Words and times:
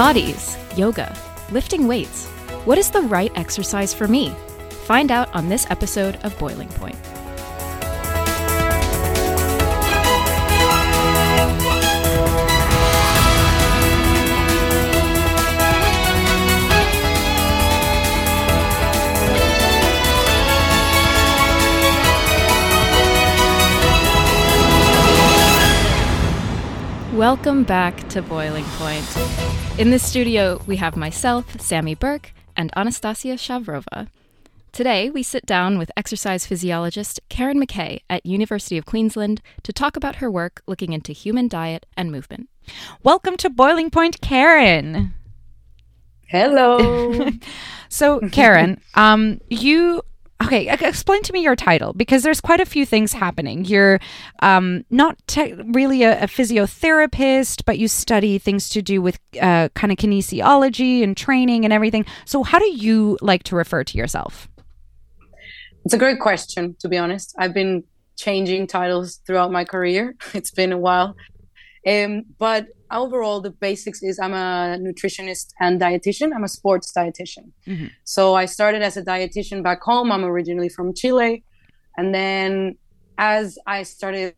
Pilates, 0.00 0.56
yoga, 0.78 1.14
lifting 1.52 1.86
weights. 1.86 2.26
What 2.64 2.78
is 2.78 2.90
the 2.90 3.02
right 3.02 3.30
exercise 3.34 3.92
for 3.92 4.08
me? 4.08 4.30
Find 4.86 5.12
out 5.12 5.28
on 5.34 5.50
this 5.50 5.70
episode 5.70 6.16
of 6.22 6.38
Boiling 6.38 6.68
Point. 6.68 6.96
Welcome 27.12 27.64
back 27.64 28.08
to 28.08 28.22
Boiling 28.22 28.64
Point. 28.78 29.49
In 29.80 29.90
this 29.90 30.06
studio, 30.06 30.60
we 30.66 30.76
have 30.76 30.94
myself, 30.94 31.58
Sammy 31.58 31.94
Burke, 31.94 32.34
and 32.54 32.70
Anastasia 32.76 33.36
Shavrova. 33.36 34.08
Today, 34.72 35.08
we 35.08 35.22
sit 35.22 35.46
down 35.46 35.78
with 35.78 35.90
exercise 35.96 36.44
physiologist 36.44 37.18
Karen 37.30 37.58
Mackay 37.58 38.02
at 38.10 38.26
University 38.26 38.76
of 38.76 38.84
Queensland 38.84 39.40
to 39.62 39.72
talk 39.72 39.96
about 39.96 40.16
her 40.16 40.30
work 40.30 40.60
looking 40.66 40.92
into 40.92 41.12
human 41.12 41.48
diet 41.48 41.86
and 41.96 42.12
movement. 42.12 42.50
Welcome 43.02 43.38
to 43.38 43.48
Boiling 43.48 43.88
Point, 43.88 44.20
Karen. 44.20 45.14
Hello. 46.26 47.30
so, 47.88 48.20
Karen, 48.28 48.82
um, 48.96 49.40
you 49.48 50.02
okay 50.42 50.68
explain 50.68 51.22
to 51.22 51.32
me 51.32 51.42
your 51.42 51.56
title 51.56 51.92
because 51.92 52.22
there's 52.22 52.40
quite 52.40 52.60
a 52.60 52.66
few 52.66 52.86
things 52.86 53.12
happening. 53.12 53.64
You're 53.64 54.00
um, 54.40 54.84
not 54.90 55.16
te- 55.26 55.54
really 55.54 56.02
a, 56.02 56.22
a, 56.22 56.26
physiotherapist 56.26 57.64
but 57.64 57.78
you 57.78 57.88
study 57.88 58.38
things 58.38 58.68
to 58.70 58.82
do 58.82 59.02
with 59.02 59.18
uh, 59.40 59.68
kind 59.74 59.92
of 59.92 59.98
kinesiology 59.98 61.02
and 61.02 61.16
training 61.16 61.64
and 61.64 61.72
everything. 61.72 62.04
So 62.24 62.42
how 62.42 62.58
do 62.58 62.70
you 62.70 63.18
like 63.20 63.42
to 63.44 63.56
refer 63.56 63.84
to 63.84 63.98
yourself? 63.98 64.48
It's 65.84 65.94
a 65.94 65.98
great 65.98 66.20
question 66.20 66.76
to 66.80 66.88
be 66.88 66.98
honest. 66.98 67.34
I've 67.38 67.54
been 67.54 67.84
changing 68.16 68.66
titles 68.66 69.20
throughout 69.26 69.50
my 69.50 69.64
career. 69.64 70.14
It's 70.34 70.50
been 70.50 70.72
a 70.72 70.78
while. 70.78 71.16
Um, 71.86 72.24
but 72.38 72.66
overall, 72.92 73.40
the 73.40 73.50
basics 73.50 74.02
is 74.02 74.18
I'm 74.18 74.32
a 74.32 74.78
nutritionist 74.80 75.48
and 75.60 75.80
dietitian. 75.80 76.34
I'm 76.34 76.44
a 76.44 76.48
sports 76.48 76.92
dietitian. 76.96 77.52
Mm-hmm. 77.66 77.86
So 78.04 78.34
I 78.34 78.46
started 78.46 78.82
as 78.82 78.96
a 78.96 79.02
dietitian 79.02 79.62
back 79.62 79.82
home. 79.82 80.10
I'm 80.12 80.24
originally 80.24 80.68
from 80.68 80.94
Chile. 80.94 81.44
And 81.96 82.14
then 82.14 82.76
as 83.18 83.58
I 83.66 83.82
started, 83.82 84.34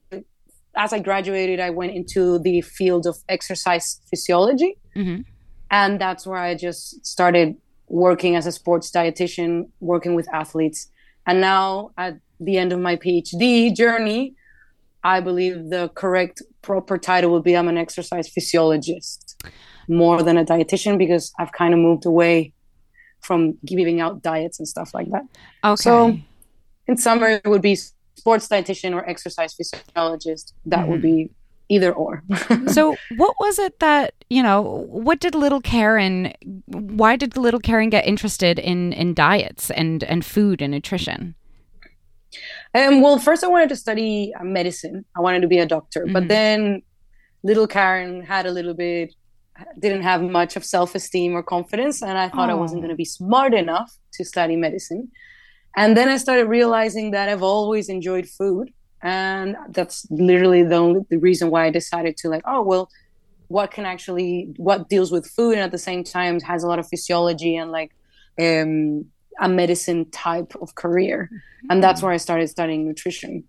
as 0.76 0.92
I 0.92 0.98
graduated, 0.98 1.60
I 1.60 1.70
went 1.70 1.92
into 1.92 2.38
the 2.40 2.60
field 2.62 3.06
of 3.06 3.16
exercise 3.28 4.00
physiology. 4.10 4.76
Mm-hmm. 4.96 5.22
And 5.70 6.00
that's 6.00 6.26
where 6.26 6.38
I 6.38 6.54
just 6.54 7.04
started 7.06 7.56
working 7.88 8.36
as 8.36 8.46
a 8.46 8.52
sports 8.52 8.90
dietitian, 8.90 9.68
working 9.80 10.14
with 10.14 10.28
athletes. 10.32 10.88
And 11.26 11.40
now 11.40 11.90
at 11.96 12.18
the 12.40 12.58
end 12.58 12.72
of 12.72 12.80
my 12.80 12.96
PhD 12.96 13.74
journey, 13.74 14.34
I 15.04 15.20
believe 15.20 15.70
the 15.70 15.90
correct 15.94 16.42
proper 16.62 16.98
title 16.98 17.32
would 17.32 17.42
be 17.42 17.56
I'm 17.56 17.68
an 17.68 17.78
exercise 17.78 18.28
physiologist 18.28 19.42
more 19.88 20.22
than 20.22 20.36
a 20.36 20.44
dietitian 20.44 20.96
because 20.96 21.32
I've 21.38 21.52
kind 21.52 21.74
of 21.74 21.80
moved 21.80 22.06
away 22.06 22.52
from 23.20 23.58
giving 23.64 24.00
out 24.00 24.22
diets 24.22 24.58
and 24.58 24.66
stuff 24.66 24.94
like 24.94 25.10
that. 25.10 25.24
Okay. 25.64 25.82
So 25.82 26.18
in 26.86 26.96
summary, 26.96 27.34
it 27.34 27.48
would 27.48 27.62
be 27.62 27.76
sports 28.14 28.48
dietitian 28.48 28.94
or 28.94 29.08
exercise 29.08 29.54
physiologist. 29.54 30.54
That 30.66 30.80
mm-hmm. 30.80 30.90
would 30.90 31.02
be 31.02 31.30
either 31.68 31.92
or. 31.92 32.22
so 32.68 32.96
what 33.16 33.34
was 33.40 33.58
it 33.58 33.78
that, 33.80 34.14
you 34.28 34.42
know, 34.42 34.60
what 34.88 35.20
did 35.20 35.34
little 35.34 35.60
Karen 35.60 36.32
why 36.66 37.16
did 37.16 37.36
little 37.36 37.60
Karen 37.60 37.90
get 37.90 38.06
interested 38.06 38.58
in 38.58 38.92
in 38.92 39.14
diets 39.14 39.70
and 39.70 40.04
and 40.04 40.24
food 40.24 40.60
and 40.60 40.72
nutrition? 40.72 41.34
Um, 42.74 43.02
well, 43.02 43.18
first 43.18 43.44
I 43.44 43.48
wanted 43.48 43.68
to 43.70 43.76
study 43.76 44.32
uh, 44.38 44.44
medicine. 44.44 45.04
I 45.16 45.20
wanted 45.20 45.42
to 45.42 45.48
be 45.48 45.58
a 45.58 45.66
doctor, 45.66 46.04
mm-hmm. 46.04 46.12
but 46.12 46.28
then 46.28 46.82
little 47.42 47.66
Karen 47.66 48.22
had 48.22 48.46
a 48.46 48.50
little 48.50 48.74
bit, 48.74 49.14
didn't 49.78 50.02
have 50.02 50.22
much 50.22 50.56
of 50.56 50.64
self 50.64 50.94
esteem 50.94 51.34
or 51.34 51.42
confidence, 51.42 52.02
and 52.02 52.16
I 52.16 52.28
thought 52.28 52.48
I 52.50 52.54
wasn't 52.54 52.80
going 52.80 52.90
to 52.90 52.96
be 52.96 53.04
smart 53.04 53.52
enough 53.52 53.92
to 54.14 54.24
study 54.24 54.56
medicine. 54.56 55.10
And 55.76 55.96
then 55.96 56.08
I 56.08 56.16
started 56.16 56.46
realizing 56.46 57.10
that 57.12 57.28
I've 57.28 57.42
always 57.42 57.88
enjoyed 57.88 58.26
food, 58.26 58.70
and 59.02 59.56
that's 59.68 60.06
literally 60.10 60.62
the 60.62 60.76
only 60.76 61.00
the 61.10 61.18
reason 61.18 61.50
why 61.50 61.66
I 61.66 61.70
decided 61.70 62.16
to 62.18 62.28
like, 62.28 62.42
oh 62.46 62.62
well, 62.62 62.88
what 63.52 63.70
can 63.70 63.84
actually 63.84 64.48
what 64.56 64.88
deals 64.88 65.12
with 65.12 65.26
food 65.26 65.52
and 65.52 65.60
at 65.60 65.72
the 65.72 65.78
same 65.78 66.02
time 66.02 66.40
has 66.40 66.64
a 66.64 66.66
lot 66.66 66.78
of 66.78 66.88
physiology 66.88 67.54
and 67.54 67.70
like 67.70 67.92
um 68.40 69.04
a 69.40 69.48
medicine 69.48 70.10
type 70.10 70.54
of 70.60 70.74
career. 70.74 71.30
Mm-hmm. 71.32 71.66
And 71.70 71.82
that's 71.82 72.02
where 72.02 72.12
I 72.12 72.16
started 72.16 72.48
studying 72.48 72.86
nutrition. 72.86 73.44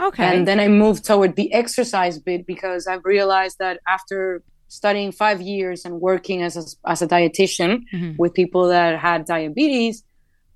Okay. 0.00 0.24
And 0.24 0.46
then 0.46 0.58
I 0.58 0.68
moved 0.68 1.04
toward 1.04 1.36
the 1.36 1.52
exercise 1.52 2.18
bit 2.18 2.46
because 2.46 2.86
I've 2.86 3.04
realized 3.04 3.58
that 3.58 3.80
after 3.86 4.42
studying 4.68 5.12
five 5.12 5.40
years 5.40 5.84
and 5.84 6.00
working 6.00 6.42
as 6.42 6.56
a, 6.56 6.90
as 6.90 7.00
a 7.00 7.06
dietitian 7.06 7.84
mm-hmm. 7.92 8.12
with 8.18 8.34
people 8.34 8.68
that 8.68 8.98
had 8.98 9.24
diabetes, 9.24 10.02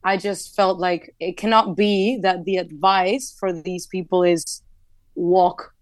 I 0.03 0.17
just 0.17 0.57
felt 0.57 0.79
like 0.79 1.15
it 1.21 1.37
cannot 1.37 1.77
be 1.77 2.19
that 2.23 2.45
the 2.45 2.57
advice 2.57 3.35
for 3.39 3.53
these 3.53 3.87
people 3.87 4.25
is 4.25 4.63
walk 5.15 5.73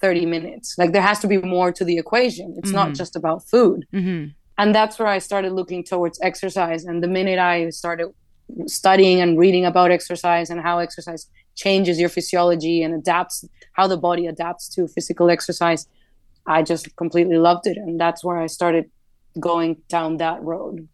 30 0.00 0.26
minutes. 0.26 0.76
Like 0.76 0.92
there 0.92 1.02
has 1.02 1.18
to 1.20 1.26
be 1.26 1.38
more 1.38 1.72
to 1.72 1.84
the 1.84 1.96
equation. 1.96 2.54
It's 2.58 2.68
mm-hmm. 2.68 2.76
not 2.76 2.94
just 2.94 3.16
about 3.16 3.48
food. 3.48 3.86
Mm-hmm 3.92 4.32
and 4.58 4.74
that's 4.74 4.98
where 4.98 5.08
i 5.08 5.18
started 5.18 5.52
looking 5.52 5.82
towards 5.82 6.18
exercise 6.22 6.84
and 6.84 7.02
the 7.02 7.08
minute 7.08 7.38
i 7.38 7.70
started 7.70 8.12
studying 8.66 9.20
and 9.20 9.38
reading 9.38 9.64
about 9.64 9.90
exercise 9.90 10.50
and 10.50 10.60
how 10.60 10.78
exercise 10.78 11.26
changes 11.54 11.98
your 11.98 12.08
physiology 12.08 12.82
and 12.82 12.94
adapts 12.94 13.44
how 13.72 13.86
the 13.86 13.96
body 13.96 14.26
adapts 14.26 14.68
to 14.68 14.86
physical 14.88 15.30
exercise 15.30 15.86
i 16.46 16.62
just 16.62 16.94
completely 16.96 17.36
loved 17.36 17.66
it 17.66 17.76
and 17.76 17.98
that's 18.00 18.24
where 18.24 18.38
i 18.38 18.46
started 18.46 18.90
going 19.40 19.76
down 19.88 20.16
that 20.18 20.42
road 20.42 20.88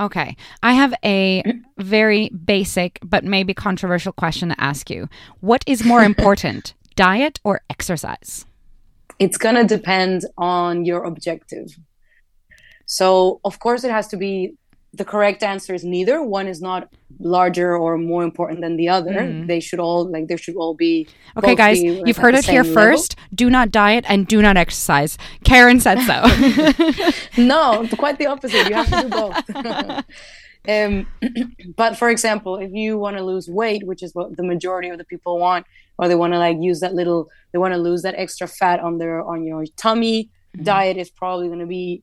Okay. 0.00 0.36
I 0.62 0.74
have 0.74 0.94
a 1.04 1.42
very 1.78 2.28
basic 2.28 3.00
but 3.02 3.24
maybe 3.24 3.52
controversial 3.52 4.12
question 4.12 4.50
to 4.50 4.60
ask 4.60 4.90
you. 4.90 5.08
What 5.40 5.64
is 5.66 5.84
more 5.84 6.04
important, 6.12 6.74
diet 6.94 7.40
or 7.42 7.62
exercise? 7.68 8.46
It's 9.18 9.36
going 9.36 9.56
to 9.56 9.64
depend 9.64 10.24
on 10.36 10.84
your 10.84 11.02
objective. 11.02 11.76
So, 12.88 13.40
of 13.44 13.60
course, 13.60 13.84
it 13.84 13.90
has 13.90 14.08
to 14.08 14.16
be 14.16 14.54
the 14.94 15.04
correct 15.04 15.42
answer 15.42 15.74
is 15.74 15.84
neither. 15.84 16.22
One 16.22 16.48
is 16.48 16.62
not 16.62 16.88
larger 17.20 17.76
or 17.76 17.98
more 17.98 18.22
important 18.22 18.62
than 18.62 18.76
the 18.76 18.88
other. 18.88 19.12
Mm. 19.12 19.46
They 19.46 19.60
should 19.60 19.78
all 19.78 20.10
like 20.10 20.28
there 20.28 20.38
should 20.38 20.56
all 20.56 20.74
be. 20.74 21.06
Okay, 21.36 21.54
guys, 21.54 21.80
be, 21.80 22.02
you've 22.06 22.16
heard 22.16 22.34
it 22.34 22.46
here 22.46 22.62
level. 22.62 22.74
first. 22.74 23.14
Do 23.34 23.50
not 23.50 23.70
diet 23.70 24.04
and 24.08 24.26
do 24.26 24.40
not 24.40 24.56
exercise. 24.56 25.18
Karen 25.44 25.80
said 25.80 26.00
so. 26.00 27.12
no, 27.42 27.86
quite 27.98 28.18
the 28.18 28.26
opposite. 28.26 28.68
You 28.68 28.74
have 28.74 28.90
to 28.90 29.02
do 29.02 29.08
both. 29.08 30.04
um, 30.68 31.06
but 31.76 31.98
for 31.98 32.08
example, 32.08 32.56
if 32.56 32.72
you 32.72 32.96
want 32.96 33.18
to 33.18 33.22
lose 33.22 33.48
weight, 33.48 33.86
which 33.86 34.02
is 34.02 34.14
what 34.14 34.34
the 34.38 34.42
majority 34.42 34.88
of 34.88 34.96
the 34.96 35.04
people 35.04 35.38
want, 35.38 35.66
or 35.98 36.08
they 36.08 36.14
want 36.14 36.32
to 36.32 36.38
like 36.38 36.56
use 36.58 36.80
that 36.80 36.94
little, 36.94 37.28
they 37.52 37.58
want 37.58 37.74
to 37.74 37.78
lose 37.78 38.00
that 38.02 38.14
extra 38.16 38.48
fat 38.48 38.80
on 38.80 38.96
their 38.96 39.22
on 39.22 39.44
your 39.44 39.66
tummy. 39.76 40.30
Mm-hmm. 40.56 40.64
Diet 40.64 40.96
is 40.96 41.10
probably 41.10 41.48
going 41.48 41.60
to 41.60 41.66
be 41.66 42.02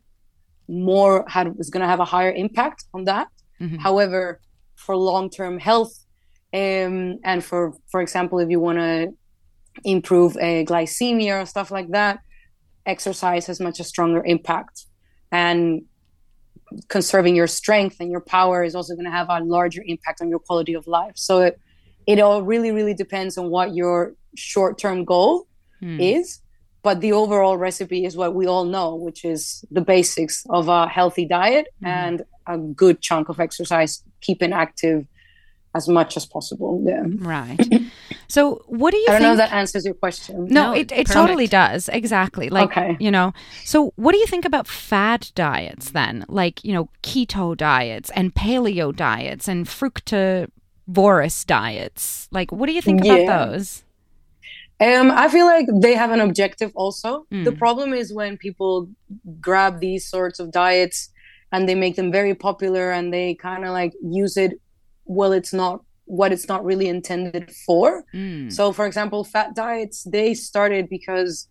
more 0.67 1.25
had 1.27 1.53
is 1.59 1.69
going 1.69 1.81
to 1.81 1.87
have 1.87 1.99
a 1.99 2.05
higher 2.05 2.31
impact 2.31 2.85
on 2.93 3.05
that. 3.05 3.27
Mm-hmm. 3.61 3.77
However, 3.77 4.39
for 4.75 4.95
long 4.95 5.29
term 5.29 5.59
health, 5.59 5.93
um, 6.53 7.19
and 7.23 7.43
for 7.43 7.73
for 7.87 8.01
example, 8.01 8.39
if 8.39 8.49
you 8.49 8.59
want 8.59 8.79
to 8.79 9.13
improve 9.83 10.37
a 10.37 10.65
glycemia 10.65 11.41
or 11.41 11.45
stuff 11.45 11.71
like 11.71 11.89
that, 11.89 12.19
exercise 12.85 13.47
has 13.47 13.59
much 13.59 13.79
a 13.79 13.83
stronger 13.83 14.23
impact. 14.25 14.85
And 15.31 15.83
conserving 16.87 17.35
your 17.35 17.47
strength 17.47 17.97
and 17.99 18.09
your 18.11 18.21
power 18.21 18.63
is 18.63 18.75
also 18.75 18.95
going 18.95 19.05
to 19.05 19.11
have 19.11 19.27
a 19.29 19.39
larger 19.39 19.83
impact 19.85 20.21
on 20.21 20.29
your 20.29 20.39
quality 20.39 20.73
of 20.73 20.87
life. 20.87 21.13
So 21.15 21.41
it, 21.41 21.59
it 22.07 22.19
all 22.19 22.41
really, 22.43 22.71
really 22.71 22.93
depends 22.93 23.37
on 23.37 23.49
what 23.49 23.75
your 23.75 24.15
short 24.35 24.77
term 24.77 25.05
goal 25.05 25.47
mm. 25.81 25.97
is 25.99 26.39
but 26.85 27.01
the 27.01 27.13
overall 27.13 27.57
recipe 27.57 28.05
is 28.05 28.15
what 28.15 28.35
we 28.35 28.45
all 28.45 28.63
know, 28.63 28.93
which 28.93 29.25
is 29.25 29.65
the 29.71 29.81
basics 29.81 30.45
of 30.51 30.67
a 30.67 30.87
healthy 30.87 31.25
diet 31.25 31.65
mm-hmm. 31.77 31.87
and 31.87 32.21
a 32.45 32.59
good 32.59 33.01
chunk 33.01 33.27
of 33.27 33.39
exercise, 33.39 34.03
keeping 34.21 34.53
active 34.53 35.07
as 35.73 35.87
much 35.89 36.15
as 36.15 36.27
possible. 36.27 36.83
Yeah. 36.85 37.05
Right. 37.17 37.59
So, 38.27 38.63
what 38.65 38.89
do 38.91 38.97
you? 38.97 39.05
I 39.07 39.11
don't 39.11 39.21
think... 39.21 39.37
know 39.37 39.43
if 39.43 39.49
that 39.49 39.55
answers 39.55 39.85
your 39.85 39.93
question. 39.93 40.45
No, 40.45 40.71
no 40.71 40.73
it, 40.73 40.91
it 40.91 41.05
totally 41.05 41.45
does. 41.45 41.89
Exactly. 41.89 42.49
Like, 42.49 42.71
okay. 42.71 42.97
you 42.99 43.11
know. 43.11 43.33
So, 43.63 43.93
what 43.97 44.13
do 44.13 44.17
you 44.17 44.25
think 44.25 44.45
about 44.45 44.67
fad 44.67 45.29
diets 45.35 45.91
then? 45.91 46.25
Like, 46.27 46.63
you 46.63 46.73
know, 46.73 46.89
keto 47.03 47.55
diets 47.55 48.09
and 48.15 48.33
paleo 48.33 48.95
diets 48.95 49.47
and 49.47 49.67
fructivorous 49.67 51.45
diets. 51.45 52.27
Like, 52.31 52.51
what 52.51 52.65
do 52.65 52.73
you 52.73 52.81
think 52.81 53.03
yeah. 53.03 53.13
about 53.13 53.51
those? 53.51 53.84
Um, 54.81 55.09
I 55.11 55.29
feel 55.29 55.45
like 55.45 55.67
they 55.81 55.93
have 55.93 56.11
an 56.11 56.19
objective 56.19 56.71
also. 56.75 57.25
Mm. 57.31 57.45
The 57.45 57.53
problem 57.53 57.93
is 57.93 58.13
when 58.13 58.37
people 58.37 58.89
grab 59.39 59.79
these 59.79 60.07
sorts 60.07 60.39
of 60.39 60.51
diets 60.51 61.09
and 61.51 61.69
they 61.69 61.75
make 61.75 61.95
them 61.95 62.11
very 62.11 62.35
popular 62.35 62.91
and 62.91 63.13
they 63.13 63.35
kind 63.35 63.63
of 63.63 63.71
like 63.71 63.93
use 64.03 64.35
it 64.35 64.59
well 65.05 65.31
it's 65.31 65.53
not 65.53 65.81
what 66.05 66.31
it's 66.31 66.47
not 66.47 66.63
really 66.65 66.87
intended 66.87 67.51
for. 67.65 68.03
Mm. 68.13 68.51
So 68.51 68.73
for 68.73 68.85
example, 68.85 69.23
fat 69.23 69.55
diets 69.55 70.03
they 70.03 70.33
started 70.33 70.89
because 70.89 71.47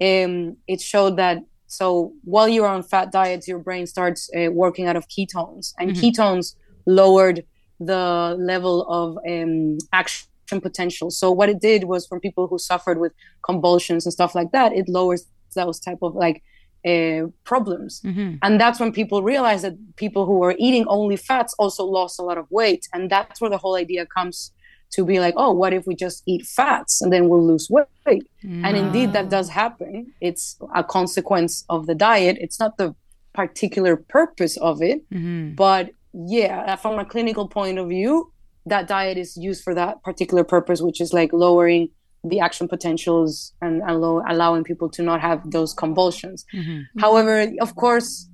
um 0.00 0.56
it 0.66 0.80
showed 0.80 1.16
that 1.16 1.38
so 1.68 2.12
while 2.24 2.48
you're 2.48 2.66
on 2.66 2.82
fat 2.82 3.12
diets 3.12 3.46
your 3.46 3.60
brain 3.60 3.86
starts 3.86 4.28
uh, 4.36 4.50
working 4.50 4.86
out 4.86 4.96
of 4.96 5.06
ketones 5.08 5.72
and 5.78 5.92
mm-hmm. 5.92 6.00
ketones 6.00 6.56
lowered 6.86 7.44
the 7.78 8.36
level 8.38 8.86
of 8.88 9.18
um, 9.28 9.78
action 9.92 10.26
potential. 10.60 11.10
So 11.10 11.30
what 11.30 11.48
it 11.48 11.60
did 11.60 11.84
was 11.84 12.06
from 12.06 12.20
people 12.20 12.46
who 12.46 12.58
suffered 12.58 12.98
with 12.98 13.12
convulsions 13.42 14.06
and 14.06 14.12
stuff 14.12 14.34
like 14.34 14.52
that, 14.52 14.72
it 14.72 14.88
lowers 14.88 15.26
those 15.54 15.78
type 15.80 15.98
of 16.02 16.14
like 16.14 16.42
uh, 16.86 17.28
problems. 17.44 18.00
Mm-hmm. 18.02 18.36
And 18.42 18.60
that's 18.60 18.80
when 18.80 18.92
people 18.92 19.22
realize 19.22 19.62
that 19.62 19.74
people 19.96 20.26
who 20.26 20.42
are 20.42 20.54
eating 20.58 20.86
only 20.88 21.16
fats 21.16 21.54
also 21.58 21.84
lost 21.84 22.18
a 22.18 22.22
lot 22.22 22.38
of 22.38 22.46
weight. 22.50 22.86
And 22.92 23.08
that's 23.08 23.40
where 23.40 23.50
the 23.50 23.58
whole 23.58 23.76
idea 23.76 24.06
comes 24.06 24.52
to 24.90 25.04
be 25.04 25.18
like, 25.18 25.34
oh, 25.36 25.52
what 25.52 25.72
if 25.72 25.86
we 25.86 25.94
just 25.94 26.22
eat 26.26 26.46
fats 26.46 27.00
and 27.02 27.12
then 27.12 27.28
we'll 27.28 27.44
lose 27.44 27.68
weight? 27.70 28.28
No. 28.42 28.68
And 28.68 28.76
indeed, 28.76 29.12
that 29.12 29.28
does 29.28 29.48
happen. 29.48 30.12
It's 30.20 30.56
a 30.74 30.84
consequence 30.84 31.64
of 31.68 31.86
the 31.86 31.94
diet. 31.94 32.36
It's 32.40 32.60
not 32.60 32.76
the 32.76 32.94
particular 33.32 33.96
purpose 33.96 34.56
of 34.58 34.80
it, 34.82 35.08
mm-hmm. 35.10 35.54
but 35.54 35.90
yeah, 36.12 36.76
from 36.76 37.00
a 37.00 37.04
clinical 37.04 37.48
point 37.48 37.78
of 37.78 37.88
view, 37.88 38.30
that 38.66 38.88
diet 38.88 39.18
is 39.18 39.36
used 39.36 39.62
for 39.62 39.74
that 39.74 40.02
particular 40.02 40.44
purpose, 40.44 40.80
which 40.80 41.00
is 41.00 41.12
like 41.12 41.32
lowering 41.32 41.88
the 42.24 42.40
action 42.40 42.66
potentials 42.68 43.52
and 43.60 43.82
allow, 43.86 44.22
allowing 44.28 44.64
people 44.64 44.88
to 44.88 45.02
not 45.02 45.20
have 45.20 45.50
those 45.50 45.74
convulsions. 45.74 46.44
Mm-hmm. 46.54 46.98
However, 46.98 47.52
of 47.60 47.76
course, 47.76 48.28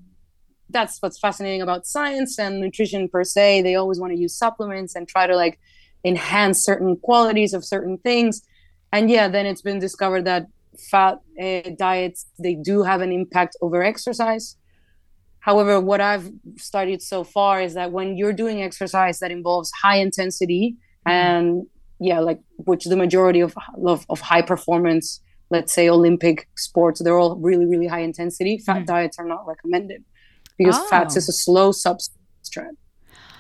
that's 0.69 1.03
what's 1.03 1.19
fascinating 1.19 1.63
about 1.63 1.87
science 1.87 2.39
and 2.39 2.61
nutrition 2.61 3.09
per 3.09 3.25
se. 3.25 3.63
They 3.63 3.75
always 3.75 3.99
want 3.99 4.13
to 4.13 4.19
use 4.19 4.37
supplements 4.37 4.95
and 4.95 5.09
try 5.09 5.27
to 5.27 5.35
like 5.35 5.59
enhance 6.05 6.65
certain 6.65 6.97
qualities 6.97 7.53
of 7.53 7.65
certain 7.65 7.99
things. 7.99 8.43
And 8.93 9.11
yeah, 9.11 9.29
then 9.29 9.47
it's 9.47 9.63
been 9.63 9.81
discovered 9.81 10.25
that 10.27 10.47
fat 10.91 11.19
uh, 11.41 11.63
diets 11.77 12.27
they 12.39 12.55
do 12.55 12.83
have 12.83 13.01
an 13.01 13.13
impact 13.13 13.57
over 13.61 13.83
exercise. 13.83 14.57
However, 15.41 15.81
what 15.81 16.01
I've 16.01 16.31
studied 16.57 17.03
so 17.03 17.25
far 17.25 17.61
is 17.61 17.75
that 17.75 17.93
when 17.93 18.17
you're 18.17 18.33
doing 18.33 18.63
exercise 18.63 19.19
that 19.21 19.31
involves 19.31 19.71
high 19.83 19.97
intensity 19.97 20.77
mm-hmm. 21.07 21.11
and 21.11 21.67
yeah, 21.99 22.21
like 22.21 22.41
which 22.57 22.85
the 22.85 22.97
majority 22.97 23.41
of, 23.41 23.55
of, 23.87 24.07
of 24.09 24.21
high 24.21 24.43
performance, 24.43 25.21
let's 25.51 25.73
say 25.73 25.89
Olympic 25.89 26.49
sports, 26.57 27.03
they're 27.03 27.19
all 27.19 27.37
really 27.37 27.67
really 27.67 27.87
high 27.87 28.01
intensity. 28.01 28.59
Fat 28.59 28.77
mm-hmm. 28.77 28.85
diets 28.85 29.19
are 29.19 29.27
not 29.27 29.47
recommended 29.47 30.05
because 30.57 30.77
oh. 30.79 30.87
fats 30.89 31.17
is 31.17 31.29
a 31.29 31.33
slow 31.33 31.73
substrate. 31.73 32.77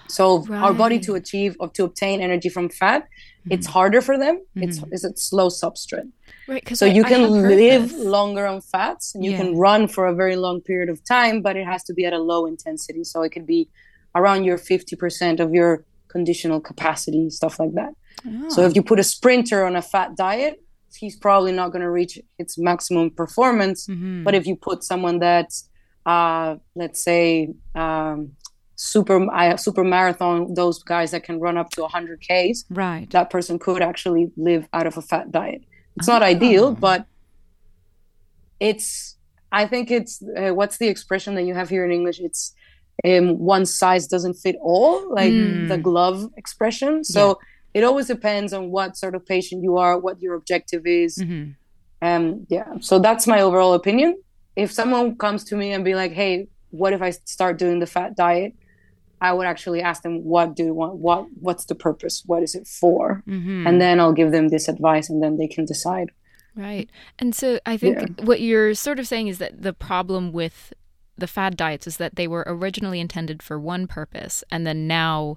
So 0.08 0.43
right. 0.44 0.62
our 0.62 0.75
body 0.75 0.99
to 1.00 1.14
achieve 1.14 1.56
or 1.61 1.69
to 1.70 1.85
obtain 1.85 2.20
energy 2.20 2.49
from 2.49 2.69
fat, 2.69 3.06
mm-hmm. 3.40 3.52
it's 3.52 3.66
harder 3.66 4.00
for 4.00 4.19
them. 4.19 4.37
Mm-hmm. 4.37 4.62
It's 4.62 4.82
it's 4.90 5.04
a 5.04 5.16
slow 5.16 5.48
substrate. 5.48 6.10
Right. 6.48 6.76
So 6.76 6.87
I, 6.87 6.90
you 6.90 7.04
can 7.04 7.31
live 7.31 7.92
longer 7.92 8.46
on 8.46 8.60
fats 8.60 9.14
and 9.14 9.25
you 9.25 9.32
yeah. 9.32 9.38
can 9.38 9.56
run 9.56 9.87
for 9.88 10.06
a 10.06 10.14
very 10.14 10.37
long 10.37 10.60
period 10.60 10.88
of 10.88 11.04
time, 11.04 11.42
but 11.42 11.56
it 11.56 11.66
has 11.66 11.84
to 11.84 11.94
be 11.94 12.04
at 12.04 12.12
a 12.12 12.19
low 12.19 12.46
intensity. 12.46 13.04
So 13.04 13.22
it 13.22 13.31
could 13.31 13.46
be 13.46 13.69
around 14.14 14.44
your 14.44 14.58
50% 14.58 15.38
of 15.38 15.54
your 15.54 15.84
conditional 16.08 16.60
capacity, 16.60 17.31
stuff 17.31 17.60
like 17.60 17.75
that. 17.75 17.94
Oh. 18.26 18.48
So 18.48 18.62
if 18.62 18.75
you 18.75 18.82
put 18.82 18.98
a 18.98 19.04
sprinter 19.04 19.64
on 19.64 19.76
a 19.76 19.82
fat 19.82 20.16
diet, 20.16 20.60
he's 20.94 21.16
probably 21.16 21.52
not 21.52 21.69
going 21.70 21.82
to 21.82 21.90
reach 21.90 22.19
its 22.38 22.58
maximum 22.58 23.10
performance. 23.10 23.86
Mm-hmm. 23.86 24.25
But 24.25 24.34
if 24.34 24.46
you 24.46 24.56
put 24.56 24.82
someone 24.82 25.20
that's, 25.20 25.69
uh, 26.04 26.56
let's 26.75 27.02
say, 27.02 27.54
um, 27.75 28.32
super 28.81 29.31
uh, 29.31 29.56
super 29.59 29.85
marathon, 29.85 30.55
those 30.55 30.82
guys 30.82 31.11
that 31.11 31.23
can 31.23 31.38
run 31.38 31.59
up 31.59 31.71
to 31.71 31.82
100 31.82 32.23
Ks, 32.23 32.65
right? 32.71 33.09
That 33.11 33.29
person 33.29 33.59
could 33.59 33.82
actually 33.82 34.32
live 34.37 34.67
out 34.73 34.87
of 34.87 34.97
a 34.97 35.03
fat 35.03 35.31
diet. 35.31 35.62
It's 35.97 36.09
oh. 36.09 36.12
not 36.12 36.23
ideal, 36.23 36.73
but 36.73 37.06
it's. 38.59 39.17
I 39.53 39.67
think 39.67 39.91
it's 39.91 40.23
uh, 40.23 40.55
what's 40.55 40.79
the 40.79 40.88
expression 40.88 41.35
that 41.35 41.43
you 41.43 41.55
have 41.55 41.69
here 41.69 41.85
in 41.85 41.93
English? 41.93 42.21
It's 42.21 42.55
um, 43.05 43.38
one 43.38 43.67
size 43.67 44.06
doesn't 44.06 44.35
fit 44.35 44.56
all, 44.62 45.12
like 45.12 45.32
mm. 45.32 45.69
the 45.69 45.77
glove 45.77 46.31
expression. 46.37 47.05
So 47.05 47.38
yeah. 47.75 47.81
it 47.81 47.85
always 47.85 48.06
depends 48.06 48.53
on 48.53 48.71
what 48.71 48.97
sort 48.97 49.15
of 49.15 49.27
patient 49.27 49.62
you 49.62 49.77
are, 49.77 49.99
what 49.99 50.23
your 50.23 50.35
objective 50.35 50.87
is. 50.87 51.19
Mm-hmm. 51.19 51.50
Um, 52.00 52.47
yeah. 52.49 52.75
So 52.81 52.99
that's 52.99 53.27
my 53.27 53.43
overall 53.43 53.75
opinion. 53.75 54.23
If 54.56 54.73
someone 54.73 55.17
comes 55.17 55.44
to 55.44 55.56
me 55.56 55.73
and 55.73 55.85
be 55.85 55.94
like, 55.94 56.12
"Hey, 56.12 56.49
what 56.71 56.94
if 56.94 57.03
I 57.03 57.11
start 57.11 57.59
doing 57.59 57.81
the 57.81 57.87
fat 57.87 58.17
diet?" 58.17 58.55
I 59.20 59.32
would 59.32 59.46
actually 59.46 59.82
ask 59.82 60.02
them, 60.02 60.25
"What 60.25 60.56
do 60.56 60.64
you 60.64 60.75
want? 60.75 60.96
What 60.96 61.26
What's 61.40 61.67
the 61.67 61.75
purpose? 61.75 62.22
What 62.26 62.43
is 62.43 62.55
it 62.55 62.67
for?" 62.67 63.22
Mm-hmm. 63.28 63.67
And 63.67 63.81
then 63.81 64.00
I'll 64.00 64.12
give 64.12 64.32
them 64.32 64.49
this 64.49 64.69
advice, 64.69 65.11
and 65.11 65.22
then 65.22 65.37
they 65.37 65.49
can 65.49 65.64
decide. 65.64 66.11
Right. 66.56 66.90
And 67.19 67.34
so 67.34 67.61
I 67.64 67.76
think 67.76 68.00
yeah. 68.00 68.25
what 68.25 68.40
you're 68.40 68.75
sort 68.75 68.99
of 68.99 69.06
saying 69.06 69.28
is 69.28 69.38
that 69.38 69.62
the 69.62 69.72
problem 69.72 70.32
with 70.32 70.72
the 71.17 71.26
fad 71.26 71.56
diets 71.56 71.87
is 71.87 71.99
that 71.99 72.17
they 72.17 72.26
were 72.26 72.44
originally 72.46 72.99
intended 72.99 73.43
for 73.43 73.58
one 73.58 73.87
purpose, 73.87 74.43
and 74.50 74.67
then 74.67 74.87
now 74.87 75.37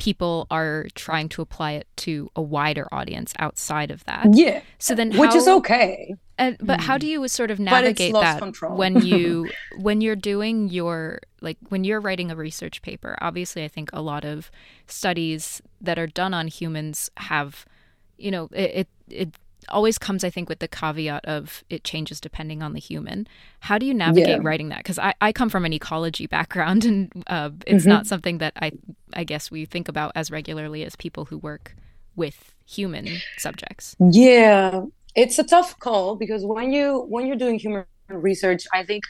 people 0.00 0.46
are 0.50 0.86
trying 0.94 1.28
to 1.28 1.42
apply 1.42 1.72
it 1.72 1.86
to 1.94 2.30
a 2.34 2.40
wider 2.40 2.88
audience 2.90 3.34
outside 3.38 3.90
of 3.90 4.02
that. 4.04 4.26
Yeah. 4.32 4.62
So 4.78 4.94
then, 4.94 5.10
how, 5.10 5.20
which 5.20 5.34
is 5.34 5.46
okay. 5.46 6.14
Uh, 6.38 6.52
but 6.58 6.80
mm. 6.80 6.82
how 6.82 6.96
do 6.96 7.06
you 7.06 7.28
sort 7.28 7.50
of 7.50 7.60
navigate 7.60 8.14
that 8.14 8.42
when 8.70 9.02
you 9.02 9.50
when 9.78 10.00
you're 10.00 10.16
doing 10.16 10.70
your 10.70 11.20
like 11.42 11.58
when 11.68 11.84
you're 11.84 12.00
writing 12.00 12.30
a 12.30 12.34
research 12.34 12.80
paper? 12.80 13.14
Obviously, 13.20 13.62
I 13.62 13.68
think 13.68 13.90
a 13.92 14.00
lot 14.00 14.24
of 14.24 14.50
studies 14.86 15.60
that 15.82 15.98
are 15.98 16.06
done 16.06 16.32
on 16.32 16.48
humans 16.48 17.10
have, 17.18 17.66
you 18.16 18.30
know, 18.30 18.48
it, 18.52 18.70
it, 18.70 18.88
it 19.10 19.34
always 19.68 19.98
comes, 19.98 20.24
I 20.24 20.30
think, 20.30 20.48
with 20.48 20.58
the 20.58 20.68
caveat 20.68 21.24
of 21.24 21.64
it 21.70 21.84
changes 21.84 22.20
depending 22.20 22.62
on 22.62 22.72
the 22.72 22.80
human. 22.80 23.26
How 23.60 23.78
do 23.78 23.86
you 23.86 23.94
navigate 23.94 24.28
yeah. 24.28 24.38
writing 24.42 24.68
that? 24.70 24.78
Because 24.78 24.98
I, 24.98 25.14
I 25.20 25.32
come 25.32 25.50
from 25.50 25.64
an 25.64 25.72
ecology 25.72 26.26
background, 26.26 26.84
and 26.90 27.24
uh, 27.26 27.50
it's 27.66 27.82
mm-hmm. 27.82 27.90
not 27.90 28.06
something 28.06 28.38
that 28.38 28.54
I 28.60 28.72
I 29.12 29.24
guess 29.24 29.50
we 29.50 29.64
think 29.64 29.88
about 29.88 30.12
as 30.14 30.30
regularly 30.30 30.84
as 30.84 30.96
people 30.96 31.26
who 31.26 31.38
work 31.38 31.74
with 32.16 32.54
human 32.66 33.08
subjects. 33.38 33.96
Yeah, 33.98 34.82
it's 35.14 35.38
a 35.38 35.44
tough 35.44 35.78
call 35.78 36.16
because 36.16 36.44
when 36.44 36.72
you 36.72 37.06
when 37.08 37.26
you're 37.26 37.36
doing 37.36 37.58
human 37.58 37.84
research, 38.08 38.66
I 38.72 38.84
think. 38.84 39.04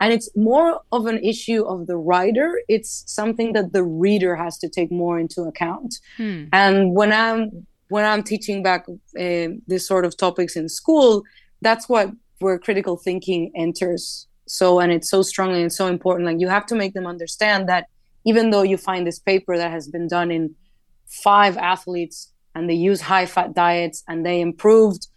And 0.00 0.12
it's 0.12 0.30
more 0.36 0.80
of 0.92 1.06
an 1.06 1.18
issue 1.24 1.64
of 1.64 1.88
the 1.88 1.96
writer. 1.96 2.60
It's 2.68 3.02
something 3.08 3.52
that 3.54 3.72
the 3.72 3.82
reader 3.82 4.36
has 4.36 4.56
to 4.58 4.68
take 4.68 4.92
more 4.92 5.18
into 5.18 5.42
account. 5.42 5.98
Hmm. 6.16 6.44
And 6.52 6.94
when 6.94 7.12
I'm 7.12 7.66
when 7.88 8.04
I'm 8.04 8.22
teaching 8.22 8.62
back 8.62 8.86
uh, 8.88 9.48
this 9.66 9.86
sort 9.86 10.04
of 10.04 10.16
topics 10.16 10.56
in 10.56 10.68
school, 10.68 11.24
that's 11.60 11.88
what 11.88 12.10
where 12.40 12.58
critical 12.58 12.96
thinking 12.96 13.50
enters. 13.56 14.26
So, 14.46 14.80
and 14.80 14.92
it's 14.92 15.10
so 15.10 15.22
strongly 15.22 15.62
and 15.62 15.72
so 15.72 15.86
important. 15.86 16.26
Like 16.26 16.40
you 16.40 16.48
have 16.48 16.66
to 16.66 16.74
make 16.74 16.94
them 16.94 17.06
understand 17.06 17.68
that 17.68 17.88
even 18.24 18.50
though 18.50 18.62
you 18.62 18.76
find 18.76 19.06
this 19.06 19.18
paper 19.18 19.56
that 19.56 19.70
has 19.70 19.88
been 19.88 20.08
done 20.08 20.30
in 20.30 20.54
five 21.06 21.56
athletes 21.56 22.32
and 22.54 22.68
they 22.68 22.74
use 22.74 23.00
high 23.00 23.26
fat 23.26 23.54
diets 23.54 24.02
and 24.08 24.24
they 24.24 24.40
improved 24.40 25.08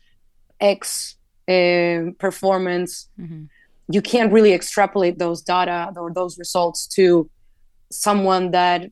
X 0.59 1.15
uh, 1.47 2.11
performance, 2.19 3.09
mm-hmm. 3.19 3.43
you 3.89 4.01
can't 4.01 4.31
really 4.31 4.53
extrapolate 4.53 5.17
those 5.19 5.41
data 5.41 5.91
or 5.95 6.11
those 6.13 6.37
results 6.37 6.87
to 6.87 7.29
someone 7.91 8.51
that 8.51 8.91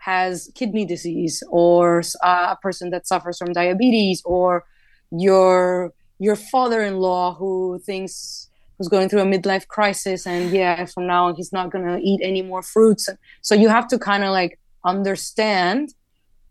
has 0.00 0.50
kidney 0.54 0.86
disease 0.86 1.42
or 1.50 2.02
a 2.22 2.56
person 2.56 2.88
that 2.90 3.06
suffers 3.06 3.36
from 3.38 3.52
diabetes 3.52 4.22
or 4.24 4.64
your 5.10 5.92
your 6.18 6.36
father-in-law 6.36 7.34
who 7.34 7.80
thinks 7.84 8.48
who's 8.78 8.88
going 8.88 9.08
through 9.10 9.20
a 9.20 9.24
midlife 9.24 9.66
crisis 9.68 10.26
and 10.26 10.50
yeah 10.52 10.86
from 10.86 11.06
now 11.06 11.26
on 11.26 11.34
he's 11.34 11.52
not 11.52 11.70
going 11.70 11.84
to 11.84 11.98
eat 12.02 12.20
any 12.22 12.42
more 12.42 12.62
fruits. 12.62 13.08
So 13.42 13.54
you 13.54 13.68
have 13.68 13.86
to 13.88 13.98
kind 13.98 14.24
of 14.24 14.30
like 14.30 14.58
understand 14.84 15.94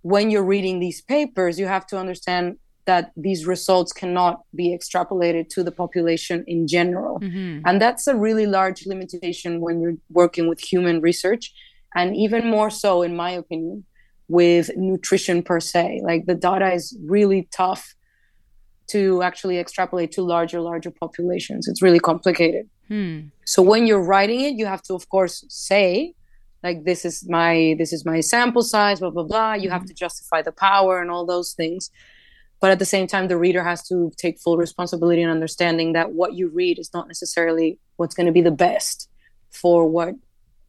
when 0.03 0.29
you're 0.29 0.43
reading 0.43 0.79
these 0.79 1.01
papers 1.01 1.59
you 1.59 1.65
have 1.65 1.87
to 1.87 1.97
understand 1.97 2.57
that 2.85 3.11
these 3.15 3.45
results 3.45 3.91
cannot 3.93 4.41
be 4.55 4.75
extrapolated 4.75 5.49
to 5.49 5.63
the 5.63 5.71
population 5.71 6.43
in 6.47 6.67
general. 6.67 7.19
Mm-hmm. 7.19 7.61
and 7.65 7.81
that's 7.81 8.05
a 8.05 8.15
really 8.15 8.45
large 8.45 8.85
limitation 8.85 9.59
when 9.59 9.81
you're 9.81 9.97
working 10.11 10.47
with 10.47 10.59
human 10.59 11.01
research 11.01 11.51
and 11.95 12.15
even 12.15 12.47
more 12.47 12.69
so 12.69 13.01
in 13.01 13.15
my 13.15 13.31
opinion 13.31 13.83
with 14.27 14.69
nutrition 14.77 15.41
per 15.43 15.59
se. 15.59 16.01
Like 16.03 16.25
the 16.25 16.35
data 16.35 16.71
is 16.71 16.95
really 17.03 17.49
tough 17.51 17.95
to 18.87 19.21
actually 19.21 19.59
extrapolate 19.59 20.11
to 20.13 20.21
larger 20.21 20.61
larger 20.61 20.91
populations. 20.91 21.67
It's 21.67 21.81
really 21.81 21.99
complicated. 21.99 22.69
Hmm. 22.87 23.19
so 23.45 23.61
when 23.61 23.85
you're 23.85 24.01
writing 24.01 24.39
it 24.41 24.55
you 24.55 24.65
have 24.65 24.81
to 24.81 24.95
of 24.95 25.07
course 25.09 25.45
say 25.47 26.15
like 26.63 26.85
this 26.85 27.05
is 27.05 27.29
my 27.29 27.75
this 27.77 27.93
is 27.93 28.03
my 28.03 28.19
sample 28.19 28.63
size 28.63 28.99
blah 28.99 29.11
blah 29.11 29.23
blah. 29.23 29.53
You 29.53 29.69
have 29.69 29.85
to 29.85 29.93
justify 29.93 30.41
the 30.41 30.51
power 30.51 30.99
and 31.01 31.11
all 31.11 31.25
those 31.25 31.53
things. 31.53 31.91
But 32.59 32.71
at 32.71 32.79
the 32.79 32.85
same 32.85 33.07
time 33.07 33.27
the 33.27 33.37
reader 33.37 33.63
has 33.63 33.87
to 33.89 34.11
take 34.17 34.39
full 34.39 34.57
responsibility 34.57 35.21
and 35.21 35.31
understanding 35.31 35.93
that 35.93 36.13
what 36.13 36.33
you 36.33 36.49
read 36.49 36.79
is 36.79 36.89
not 36.93 37.07
necessarily 37.07 37.79
what's 37.97 38.15
going 38.15 38.27
to 38.27 38.33
be 38.33 38.41
the 38.41 38.51
best 38.67 39.07
for 39.51 39.87
what 39.87 40.15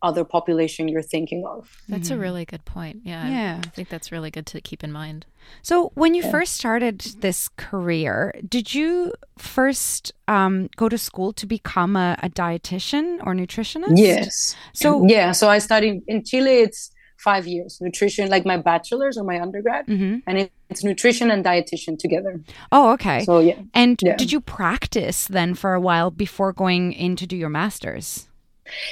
other 0.03 0.25
population 0.25 0.89
you're 0.89 1.03
thinking 1.03 1.45
of 1.47 1.69
That's 1.89 2.11
a 2.11 2.17
really 2.17 2.45
good 2.45 2.65
point. 2.65 3.01
Yeah. 3.05 3.29
Yeah. 3.29 3.61
I 3.65 3.69
think 3.69 3.89
that's 3.89 4.11
really 4.11 4.31
good 4.31 4.47
to 4.47 4.61
keep 4.61 4.83
in 4.83 4.93
mind. 4.93 5.27
So, 5.63 5.91
when 5.95 6.15
you 6.15 6.23
first 6.23 6.55
started 6.55 7.01
this 7.21 7.49
career, 7.57 8.35
did 8.49 8.73
you 8.75 9.13
first 9.39 10.13
um, 10.29 10.69
go 10.77 10.89
to 10.89 10.97
school 10.99 11.33
to 11.35 11.47
become 11.47 11.97
a, 11.97 12.17
a 12.23 12.29
dietitian 12.29 13.19
or 13.27 13.35
nutritionist? 13.35 13.97
yes 13.99 14.57
So, 14.73 15.07
yeah 15.09 15.33
so 15.33 15.49
i 15.49 15.59
studied 15.59 16.03
in 16.07 16.23
chile 16.25 16.61
it's 16.67 16.91
five 17.19 17.47
years 17.47 17.79
nutrition 17.81 18.29
like 18.31 18.45
my 18.47 18.57
bachelor's 18.57 19.19
or 19.19 19.25
my 19.25 19.39
undergrad 19.41 19.87
Mhm. 19.87 20.23
and 20.27 20.39
it, 20.39 20.53
it's 20.71 20.83
nutrition 20.85 21.31
and 21.31 21.45
dietitian 21.45 21.99
together 21.99 22.41
oh, 22.73 22.93
okay. 22.93 23.25
so 23.25 23.41
yeah 23.41 23.59
and 23.75 24.01
yeah. 24.03 24.17
did 24.17 24.33
you 24.33 24.41
practice 24.41 25.27
then 25.27 25.55
for 25.55 25.75
a 25.75 25.81
while 25.81 26.11
before 26.11 26.53
going 26.53 26.93
in 26.93 27.17
to 27.17 27.27
do 27.27 27.37
your 27.37 27.51
master's? 27.51 28.27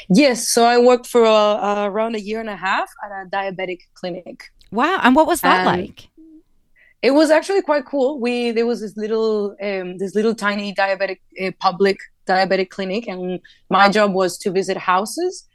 Yes 0.09 0.49
so 0.49 0.65
i 0.65 0.79
worked 0.79 1.07
for 1.07 1.25
uh, 1.25 1.33
uh, 1.69 1.87
around 1.91 2.15
a 2.15 2.21
year 2.21 2.41
and 2.41 2.49
a 2.51 2.57
half 2.57 2.89
at 3.05 3.11
a 3.11 3.29
diabetic 3.31 3.81
clinic 3.95 4.45
Wow. 4.71 5.01
And 5.03 5.17
what 5.17 5.27
was 5.27 5.41
that 5.41 5.67
Um, 5.67 5.79
like? 5.79 6.09
it 7.01 7.13
was 7.13 7.31
actually 7.31 7.63
quite 7.63 7.87
cool 7.87 8.21
we 8.21 8.51
there 8.51 8.67
was 8.67 8.81
this 8.81 8.97
little 8.99 9.57
um, 9.63 9.97
this 9.99 10.15
little 10.15 10.35
tiny 10.35 10.75
diabetic 10.75 11.21
uh, 11.43 11.53
public 11.59 11.97
diabetic 12.27 12.69
clinic 12.69 13.07
and 13.09 13.41
my 13.71 13.89
job 13.89 14.13
was 14.13 14.37
to 14.39 14.51
visit 14.51 14.77
houses 14.77 15.47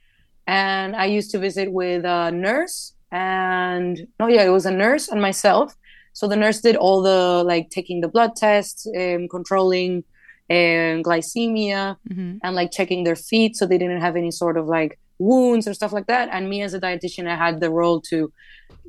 and 0.48 0.96
i 0.96 1.05
used 1.05 1.29
to 1.32 1.38
visit 1.38 1.72
with 1.72 2.05
a 2.05 2.32
nurse 2.32 2.93
and 3.12 4.08
oh 4.20 4.27
yeah 4.27 4.43
it 4.43 4.50
was 4.50 4.65
a 4.65 4.72
nurse 4.72 5.08
and 5.10 5.22
myself 5.22 5.75
so 6.13 6.27
the 6.27 6.36
nurse 6.36 6.60
did 6.62 6.75
all 6.75 7.01
the 7.03 7.43
like 7.43 7.70
taking 7.70 8.01
the 8.01 8.08
blood 8.08 8.36
tests 8.36 8.88
um, 8.98 9.27
controlling 9.27 10.03
and 10.50 11.04
glycemia 11.06 11.98
Mhm. 12.12 12.40
and 12.44 12.56
like 12.56 12.72
checking 12.72 13.04
their 13.04 13.16
feet 13.16 13.56
so 13.56 13.66
they 13.66 13.78
didn't 13.78 14.02
have 14.02 14.16
any 14.16 14.32
sort 14.32 14.58
of 14.58 14.66
like 14.68 15.00
wounds 15.20 15.68
or 15.68 15.74
stuff 15.74 15.94
like 15.94 16.08
that. 16.08 16.28
And 16.32 16.50
me 16.50 16.62
as 16.62 16.74
a 16.74 16.80
dietitian 16.82 17.28
i 17.28 17.36
had 17.36 17.60
the 17.60 17.70
role 17.70 18.02
to 18.10 18.32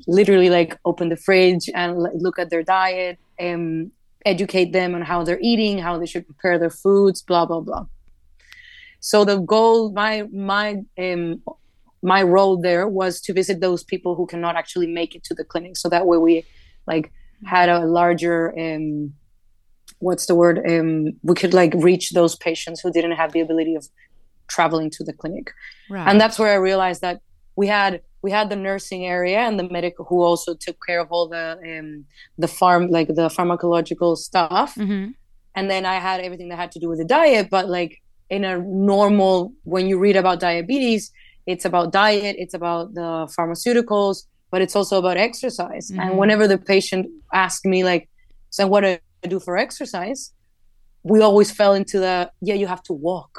literally 0.08 0.50
like 0.50 0.78
open 0.84 1.08
the 1.08 1.16
fridge 1.16 1.70
and 1.75 1.99
like, 1.99 2.12
look 2.16 2.38
at 2.38 2.50
their 2.50 2.62
diet 2.64 3.18
and 3.38 3.90
educate 4.26 4.73
them 4.73 4.94
on 4.94 5.02
how 5.02 5.23
they're 5.23 5.38
eating 5.42 5.78
how 5.78 5.99
they 5.99 6.06
should 6.06 6.26
prepare 6.26 6.58
their 6.58 6.70
foods 6.70 7.23
blah 7.23 7.44
blah 7.46 7.61
blah. 7.61 7.87
So 9.00 9.25
the 9.25 9.38
goal 9.38 9.92
my 9.92 10.23
my 10.32 10.82
um 10.99 11.42
my 12.02 12.23
role 12.23 12.56
there 12.61 12.87
was 12.88 13.20
to 13.23 13.32
visit 13.32 13.61
those 13.61 13.82
people 13.84 14.14
who 14.14 14.26
cannot 14.26 14.56
actually 14.56 14.87
make 14.87 15.14
it 15.14 15.25
to 15.25 15.34
the 15.34 15.44
clinic. 15.44 15.76
So 15.76 15.88
that 15.88 16.06
way 16.06 16.18
we 16.18 16.44
like 16.87 17.12
had 17.44 17.68
a 17.68 17.84
larger 17.87 18.52
um 18.58 19.14
what's 20.06 20.26
the 20.30 20.37
word 20.42 20.56
um 20.73 20.90
we 21.28 21.34
could 21.40 21.54
like 21.61 21.73
reach 21.90 22.06
those 22.18 22.34
patients 22.49 22.78
who 22.82 22.90
didn't 22.96 23.16
have 23.23 23.30
the 23.37 23.42
ability 23.46 23.75
of 23.80 23.84
traveling 24.54 24.88
to 24.96 25.02
the 25.08 25.14
clinic 25.20 25.46
Right. 25.94 26.06
and 26.08 26.16
that's 26.20 26.37
where 26.40 26.52
i 26.56 26.61
realized 26.70 27.00
that 27.06 27.16
we 27.61 27.66
had 27.76 27.92
we 28.26 28.30
had 28.38 28.46
the 28.52 28.61
nursing 28.68 29.02
area 29.16 29.40
and 29.49 29.54
the 29.61 29.68
medical 29.78 30.02
who 30.11 30.18
also 30.28 30.50
took 30.66 30.76
care 30.87 31.00
of 31.04 31.08
all 31.14 31.26
the 31.37 31.46
um 31.73 31.88
the 32.44 32.50
farm 32.58 32.82
like 32.96 33.08
the 33.20 33.28
pharmacological 33.37 34.12
stuff 34.28 34.70
hmm 34.75 35.06
and 35.58 35.66
then 35.73 35.84
i 35.94 35.96
had 36.08 36.18
everything 36.26 36.49
that 36.50 36.58
had 36.64 36.73
to 36.76 36.80
do 36.84 36.88
with 36.90 36.99
the 37.02 37.11
diet 37.18 37.46
but 37.56 37.64
like 37.78 37.92
in 38.37 38.42
a 38.52 38.54
normal 38.92 39.34
when 39.75 39.84
you 39.90 39.96
read 40.06 40.16
about 40.23 40.37
diabetes 40.49 41.02
it's 41.52 41.64
about 41.70 41.87
diet 42.02 42.34
it's 42.42 42.56
about 42.61 42.84
the 42.99 43.08
pharmaceuticals 43.37 44.16
but 44.52 44.58
it's 44.64 44.76
also 44.78 44.94
about 45.02 45.16
exercise 45.28 45.87
Mhm. 45.90 46.00
and 46.02 46.11
whenever 46.20 46.44
the 46.52 46.58
patient 46.75 47.02
asked 47.44 47.64
me 47.73 47.78
like 47.90 48.04
so 48.56 48.61
what 48.73 48.84
i 48.90 48.94
do 49.28 49.38
for 49.40 49.56
exercise 49.56 50.32
we 51.02 51.20
always 51.20 51.50
fell 51.50 51.74
into 51.74 51.98
the 51.98 52.30
yeah 52.40 52.54
you 52.54 52.66
have 52.66 52.82
to 52.82 52.92
walk 52.92 53.32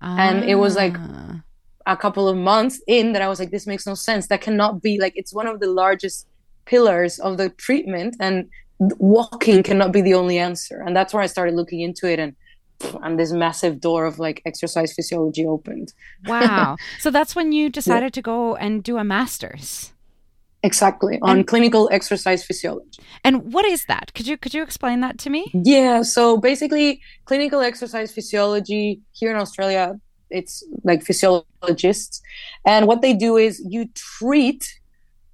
and 0.00 0.44
it 0.44 0.56
was 0.56 0.76
like- 0.76 0.96
Ah. 0.98 1.42
a 1.86 1.96
couple 1.96 2.28
of 2.28 2.36
months 2.36 2.80
in 2.86 3.12
that 3.12 3.22
I 3.22 3.28
was 3.28 3.38
like, 3.40 3.50
this 3.50 3.66
makes 3.66 3.86
no 3.86 3.94
sense. 3.94 4.26
That 4.28 4.40
cannot 4.40 4.82
be 4.82 4.98
like 5.04 5.14
it's 5.16 5.32
one 5.32 5.46
of 5.52 5.58
the 5.60 5.68
largest 5.82 6.26
pillars 6.64 7.18
of 7.20 7.32
the 7.38 7.48
treatment, 7.50 8.16
and 8.20 8.36
walking 8.98 9.62
cannot 9.62 9.90
be 9.92 10.02
the 10.02 10.14
only 10.14 10.36
answer. 10.38 10.82
And 10.84 10.94
that's 10.96 11.12
where 11.14 11.22
I 11.22 11.28
started 11.28 11.54
looking 11.54 11.80
into 11.80 12.04
it, 12.12 12.18
and 12.18 12.34
and 13.04 13.18
this 13.20 13.32
massive 13.32 13.80
door 13.80 14.04
of 14.04 14.18
like 14.18 14.42
exercise 14.44 14.92
physiology 14.92 15.46
opened. 15.46 15.88
wow. 16.26 16.76
So 17.04 17.10
that's 17.10 17.34
when 17.34 17.52
you 17.52 17.70
decided 17.70 18.12
to 18.14 18.22
go 18.22 18.54
and 18.56 18.82
do 18.82 18.98
a 18.98 19.04
master's. 19.04 19.92
Exactly 20.70 21.14
on 21.22 21.36
And- 21.36 21.46
clinical 21.52 21.84
exercise 21.98 22.40
physiology. 22.48 22.98
And 23.26 23.34
what 23.54 23.64
is 23.74 23.80
that? 23.92 24.06
Could 24.14 24.26
you 24.30 24.36
could 24.42 24.54
you 24.56 24.62
explain 24.68 24.98
that 25.04 25.14
to 25.24 25.28
me? 25.36 25.42
Yeah, 25.76 25.96
so 26.16 26.22
basically, 26.50 26.88
clinical 27.30 27.60
exercise 27.70 28.08
physiology 28.16 28.86
here 29.20 29.30
in 29.34 29.38
Australia, 29.44 29.84
it's 30.38 30.54
like 30.88 31.00
physiologists, 31.08 32.14
and 32.72 32.80
what 32.90 32.98
they 33.04 33.14
do 33.26 33.30
is 33.46 33.52
you 33.74 33.82
treat 34.18 34.62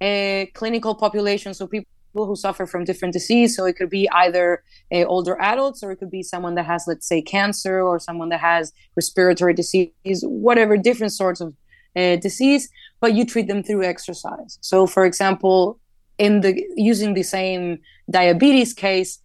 a 0.01 0.15
clinical 0.59 0.93
population, 1.05 1.49
so 1.53 1.63
people 1.75 2.25
who 2.29 2.35
suffer 2.35 2.65
from 2.71 2.81
different 2.89 3.13
disease. 3.19 3.49
So 3.55 3.61
it 3.69 3.75
could 3.77 3.91
be 3.99 4.03
either 4.23 4.47
uh, 4.95 5.05
older 5.15 5.35
adults, 5.51 5.79
or 5.83 5.89
it 5.93 5.97
could 6.01 6.13
be 6.19 6.23
someone 6.33 6.55
that 6.57 6.67
has, 6.73 6.81
let's 6.91 7.07
say, 7.11 7.19
cancer, 7.37 7.75
or 7.89 7.95
someone 8.07 8.29
that 8.33 8.41
has 8.51 8.63
respiratory 9.01 9.55
disease, 9.61 10.19
whatever 10.47 10.73
different 10.89 11.13
sorts 11.13 11.41
of 11.45 11.49
uh, 11.95 12.15
disease, 12.17 12.69
but 12.99 13.13
you 13.13 13.25
treat 13.25 13.47
them 13.47 13.63
through 13.63 13.83
exercise. 13.83 14.57
So, 14.61 14.87
for 14.87 15.05
example, 15.05 15.79
in 16.17 16.41
the 16.41 16.63
using 16.75 17.13
the 17.13 17.23
same 17.23 17.79
diabetes 18.09 18.73
case 18.73 19.19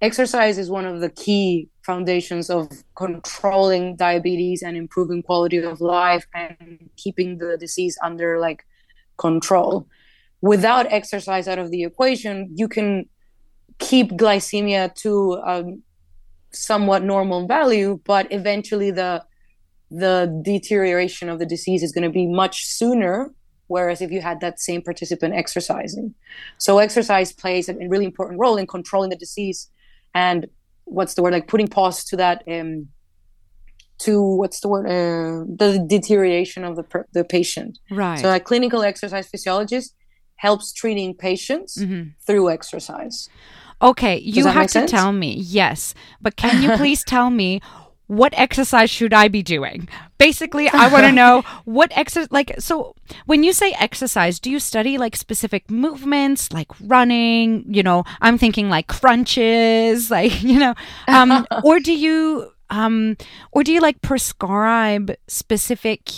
exercise 0.00 0.58
is 0.58 0.68
one 0.68 0.84
of 0.84 1.00
the 1.00 1.08
key 1.10 1.68
foundations 1.82 2.50
of 2.50 2.68
controlling 2.96 3.96
diabetes 3.96 4.62
and 4.62 4.76
improving 4.76 5.22
quality 5.22 5.58
of 5.58 5.80
life 5.80 6.26
and 6.34 6.90
keeping 6.96 7.38
the 7.38 7.56
disease 7.56 7.96
under 8.02 8.38
like 8.38 8.66
control 9.16 9.86
without 10.40 10.86
exercise 10.92 11.46
out 11.46 11.58
of 11.58 11.70
the 11.70 11.84
equation 11.84 12.50
you 12.54 12.68
can 12.68 13.08
keep 13.78 14.10
glycemia 14.12 14.92
to 14.94 15.34
a 15.34 15.64
somewhat 16.50 17.04
normal 17.04 17.46
value 17.46 18.00
but 18.04 18.26
eventually 18.32 18.90
the 18.90 19.24
the 19.94 20.16
deterioration 20.44 21.28
of 21.28 21.38
the 21.38 21.46
disease 21.46 21.82
is 21.82 21.92
going 21.92 22.04
to 22.10 22.10
be 22.10 22.26
much 22.26 22.56
sooner 22.66 23.30
whereas 23.68 24.00
if 24.00 24.10
you 24.10 24.20
had 24.20 24.40
that 24.40 24.58
same 24.68 24.80
participant 24.82 25.32
exercising 25.34 26.14
so 26.58 26.78
exercise 26.78 27.32
plays 27.32 27.68
a 27.68 27.74
really 27.88 28.04
important 28.12 28.38
role 28.40 28.56
in 28.56 28.66
controlling 28.66 29.10
the 29.10 29.16
disease 29.16 29.68
and 30.14 30.46
what's 30.84 31.14
the 31.14 31.22
word 31.22 31.32
like 31.32 31.46
putting 31.48 31.68
pause 31.68 32.04
to 32.04 32.16
that 32.16 32.42
um 32.48 32.88
to 33.98 34.20
what's 34.36 34.60
the 34.60 34.68
word 34.68 34.86
uh, 34.86 35.44
the 35.62 35.84
deterioration 35.88 36.64
of 36.64 36.76
the 36.76 36.82
per- 36.82 37.06
the 37.12 37.24
patient 37.24 37.78
Right. 37.90 38.18
so 38.18 38.34
a 38.34 38.40
clinical 38.40 38.82
exercise 38.82 39.26
physiologist 39.28 39.94
helps 40.36 40.72
treating 40.72 41.14
patients 41.14 41.78
Mhm. 41.78 42.14
through 42.26 42.50
exercise 42.50 43.28
Okay, 43.90 44.18
you 44.18 44.46
have 44.46 44.68
to 44.68 44.72
sense? 44.72 44.92
tell 44.92 45.10
me. 45.10 45.34
Yes, 45.60 45.92
but 46.20 46.36
can 46.36 46.62
you 46.62 46.70
please 46.82 47.02
tell 47.02 47.30
me 47.30 47.60
what 48.12 48.34
exercise 48.36 48.90
should 48.90 49.14
I 49.14 49.28
be 49.28 49.42
doing? 49.42 49.88
Basically, 50.18 50.68
I 50.68 50.88
want 50.88 51.06
to 51.06 51.12
know 51.22 51.42
what 51.64 51.90
exercise 51.96 52.28
like 52.30 52.54
so 52.58 52.94
when 53.24 53.42
you 53.42 53.54
say 53.54 53.72
exercise, 53.78 54.38
do 54.38 54.50
you 54.50 54.60
study 54.60 54.98
like 54.98 55.16
specific 55.16 55.70
movements 55.70 56.52
like 56.52 56.68
running, 56.82 57.64
you 57.66 57.82
know, 57.82 58.04
I'm 58.20 58.36
thinking 58.36 58.68
like 58.68 58.86
crunches, 58.86 60.10
like, 60.18 60.42
you 60.42 60.58
know, 60.58 60.74
um 61.08 61.46
or 61.64 61.80
do 61.80 61.94
you 61.94 62.52
um 62.68 63.16
or 63.50 63.64
do 63.64 63.72
you 63.72 63.80
like 63.80 64.02
prescribe 64.02 65.14
specific 65.26 66.10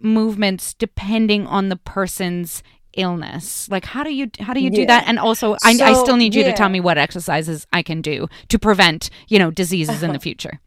movements 0.00 0.72
depending 0.72 1.46
on 1.46 1.68
the 1.68 1.76
person's 1.76 2.62
illness? 2.96 3.68
Like 3.70 3.84
how 3.84 4.02
do 4.04 4.10
you 4.10 4.30
how 4.40 4.54
do 4.54 4.60
you 4.60 4.70
do 4.70 4.86
that? 4.86 5.04
And 5.06 5.18
also 5.18 5.52
I, 5.62 5.76
I 5.78 5.92
still 5.92 6.16
need 6.16 6.34
you 6.34 6.44
to 6.44 6.54
tell 6.54 6.70
me 6.70 6.80
what 6.80 6.96
exercises 6.96 7.66
i 7.74 7.82
can 7.82 8.00
do 8.00 8.26
to 8.48 8.58
prevent 8.58 9.10
you 9.28 9.38
know 9.38 9.50
diseases 9.50 10.02
in 10.02 10.14
the 10.14 10.18
future 10.18 10.58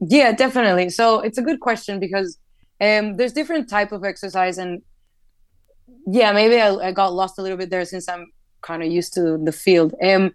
Yeah, 0.00 0.32
definitely. 0.32 0.90
So 0.90 1.20
it's 1.20 1.38
a 1.38 1.42
good 1.42 1.60
question 1.60 2.00
because 2.00 2.38
um, 2.80 3.16
there's 3.16 3.32
different 3.32 3.68
type 3.68 3.92
of 3.92 4.04
exercise, 4.04 4.58
and 4.58 4.82
yeah, 6.06 6.32
maybe 6.32 6.60
I, 6.60 6.74
I 6.88 6.92
got 6.92 7.14
lost 7.14 7.38
a 7.38 7.42
little 7.42 7.56
bit 7.56 7.70
there 7.70 7.84
since 7.84 8.08
I'm 8.08 8.30
kind 8.62 8.82
of 8.82 8.90
used 8.90 9.14
to 9.14 9.38
the 9.42 9.52
field. 9.52 9.94
Um, 10.02 10.32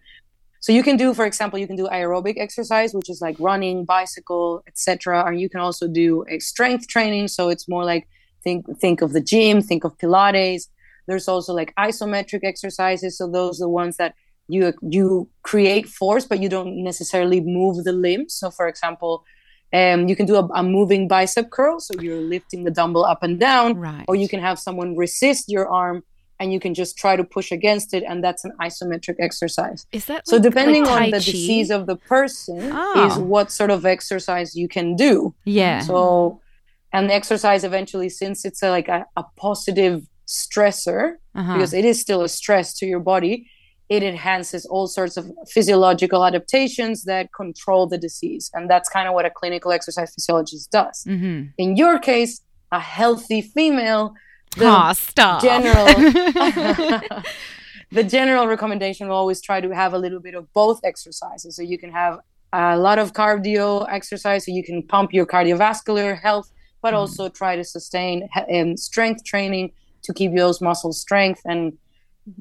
so 0.60 0.72
you 0.72 0.84
can 0.84 0.96
do, 0.96 1.14
for 1.14 1.26
example, 1.26 1.58
you 1.58 1.68
can 1.68 1.76
do 1.76 1.88
aerobic 1.88 2.36
exercise, 2.38 2.94
which 2.94 3.10
is 3.10 3.20
like 3.20 3.36
running, 3.40 3.84
bicycle, 3.84 4.64
etc. 4.68 5.26
And 5.26 5.42
you 5.42 5.50
can 5.50 5.60
also 5.60 5.88
do 5.88 6.24
a 6.30 6.40
strength 6.40 6.88
training. 6.88 7.30
So 7.30 7.50
it's 7.50 7.68
more 7.68 7.84
like 7.84 8.08
think 8.44 8.66
think 8.80 9.02
of 9.02 9.14
the 9.14 9.22
gym, 9.22 9.62
think 9.62 9.84
of 9.84 9.98
Pilates. 9.98 10.68
There's 11.08 11.28
also 11.28 11.54
like 11.54 11.74
isometric 11.76 12.44
exercises. 12.44 13.18
So 13.18 13.28
those 13.28 13.60
are 13.60 13.66
the 13.66 13.70
ones 13.70 13.98
that 13.98 14.14
you 14.48 14.74
you 14.82 15.30
create 15.42 15.88
force, 15.88 16.26
but 16.26 16.40
you 16.40 16.50
don't 16.50 16.84
necessarily 16.84 17.42
move 17.42 17.84
the 17.84 17.94
limbs. 17.94 18.36
So 18.36 18.52
for 18.52 18.68
example, 18.68 19.24
um, 19.74 20.08
you 20.10 20.16
can 20.16 20.26
do 20.26 20.36
a, 20.36 20.46
a 20.54 20.64
moving 20.64 21.08
bicep 21.08 21.50
curl. 21.50 21.80
So 21.80 21.94
you're 22.02 22.20
lifting 22.20 22.64
the 22.66 22.72
dumbbell 22.72 23.06
up 23.06 23.24
and 23.24 23.40
down 23.40 23.76
right 23.78 24.06
or 24.08 24.16
you 24.16 24.28
can 24.28 24.40
have 24.42 24.58
someone 24.60 24.96
resist 24.98 25.46
your 25.50 25.68
arm 25.70 26.04
and 26.40 26.52
you 26.52 26.60
can 26.60 26.74
just 26.74 26.98
try 26.98 27.16
to 27.16 27.24
push 27.24 27.52
against 27.52 27.94
it 27.94 28.04
and 28.10 28.24
that's 28.24 28.44
an 28.44 28.52
isometric 28.60 29.16
exercise 29.20 29.86
Is 29.92 30.06
that 30.06 30.28
so 30.28 30.36
like- 30.38 30.44
depending 30.44 30.84
like 30.86 31.04
on 31.04 31.10
the 31.12 31.20
disease 31.20 31.70
of 31.70 31.86
the 31.86 31.96
person 31.96 32.58
Oh. 32.74 33.08
is 33.08 33.18
what 33.18 33.52
sort 33.52 33.70
of 33.72 33.86
exercise 33.86 34.56
you 34.56 34.68
can 34.68 34.96
do 34.96 35.36
Yeah. 35.46 35.80
so 35.82 36.42
and 36.92 37.10
the 37.10 37.14
exercise 37.14 37.64
eventually 37.64 38.10
since 38.10 38.44
it's 38.44 38.62
a, 38.64 38.70
like 38.72 38.88
a, 38.90 39.06
a 39.16 39.24
positive 39.38 40.02
stressor 40.28 41.16
Uh-huh. 41.36 41.54
because 41.54 41.74
it 41.74 41.86
is 41.86 42.02
still 42.02 42.22
a 42.24 42.30
stress 42.30 42.74
to 42.80 42.86
your 42.86 43.00
body 43.00 43.48
it 43.92 44.04
enhances 44.04 44.66
all 44.66 44.88
sorts 44.88 45.18
of 45.18 45.30
physiological 45.50 46.26
adaptations 46.26 47.04
that 47.04 47.34
control 47.34 47.86
the 47.86 47.98
disease 47.98 48.50
and 48.54 48.70
that's 48.70 48.88
kind 48.88 49.08
of 49.08 49.14
what 49.14 49.26
a 49.26 49.30
clinical 49.30 49.74
exercise 49.74 50.14
physiologist 50.14 50.72
does 50.72 51.04
mm-hmm. 51.06 51.48
in 51.58 51.76
your 51.76 52.00
case 52.00 52.42
a 52.72 52.80
healthy 52.80 53.42
female 53.42 54.14
the 54.56 54.94
stop. 54.94 55.42
general 55.42 55.86
the 57.92 58.04
general 58.04 58.48
recommendation 58.48 59.10
will 59.10 59.18
always 59.18 59.42
try 59.42 59.60
to 59.60 59.72
have 59.72 59.94
a 59.94 60.00
little 60.00 60.22
bit 60.22 60.36
of 60.36 60.52
both 60.54 60.80
exercises 60.86 61.58
so 61.58 61.62
you 61.62 61.78
can 61.78 61.92
have 61.92 62.18
a 62.54 62.78
lot 62.78 62.98
of 62.98 63.12
cardio 63.12 63.86
exercise 63.90 64.46
so 64.46 64.54
you 64.54 64.64
can 64.64 64.82
pump 64.88 65.14
your 65.14 65.26
cardiovascular 65.26 66.18
health 66.18 66.50
but 66.82 66.94
also 66.94 67.28
try 67.28 67.58
to 67.58 67.64
sustain 67.64 68.28
um, 68.56 68.78
strength 68.78 69.24
training 69.26 69.72
to 70.02 70.14
keep 70.14 70.34
those 70.34 70.62
muscles 70.62 71.00
strength 71.00 71.42
and 71.46 71.78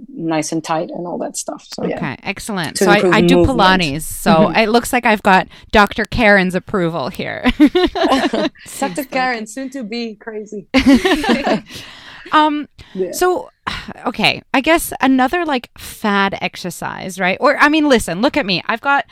nice 0.08 0.52
and 0.52 0.62
tight 0.62 0.90
and 0.90 1.06
all 1.06 1.16
that 1.18 1.36
stuff 1.36 1.66
so 1.72 1.84
yeah 1.86 1.96
Okay, 1.96 2.16
excellent. 2.22 2.76
To 2.76 2.84
so 2.84 2.90
I, 2.90 3.16
I 3.16 3.20
do 3.22 3.36
movement. 3.38 3.58
Pilates. 3.58 4.02
So 4.02 4.50
it 4.50 4.66
looks 4.68 4.92
like 4.92 5.06
I've 5.06 5.22
got 5.22 5.48
Dr. 5.72 6.04
Karen's 6.04 6.54
approval 6.54 7.08
here. 7.08 7.44
dr 7.58 9.04
karen 9.10 9.46
soon 9.46 9.70
to 9.70 9.82
be 9.82 10.14
crazy 10.16 10.66
um, 12.32 12.68
Yeah. 12.94 13.12
so 13.12 13.50
okay, 14.06 14.42
I 14.54 14.60
guess 14.60 14.92
another 15.00 15.44
like 15.44 15.70
fad 15.78 16.36
exercise, 16.40 17.18
right? 17.18 17.38
Or 17.40 17.56
I 17.58 17.68
mean, 17.68 17.88
listen, 17.88 18.20
look 18.20 18.36
at 18.36 18.46
me. 18.46 18.62
I've 18.66 18.80
got 18.80 19.04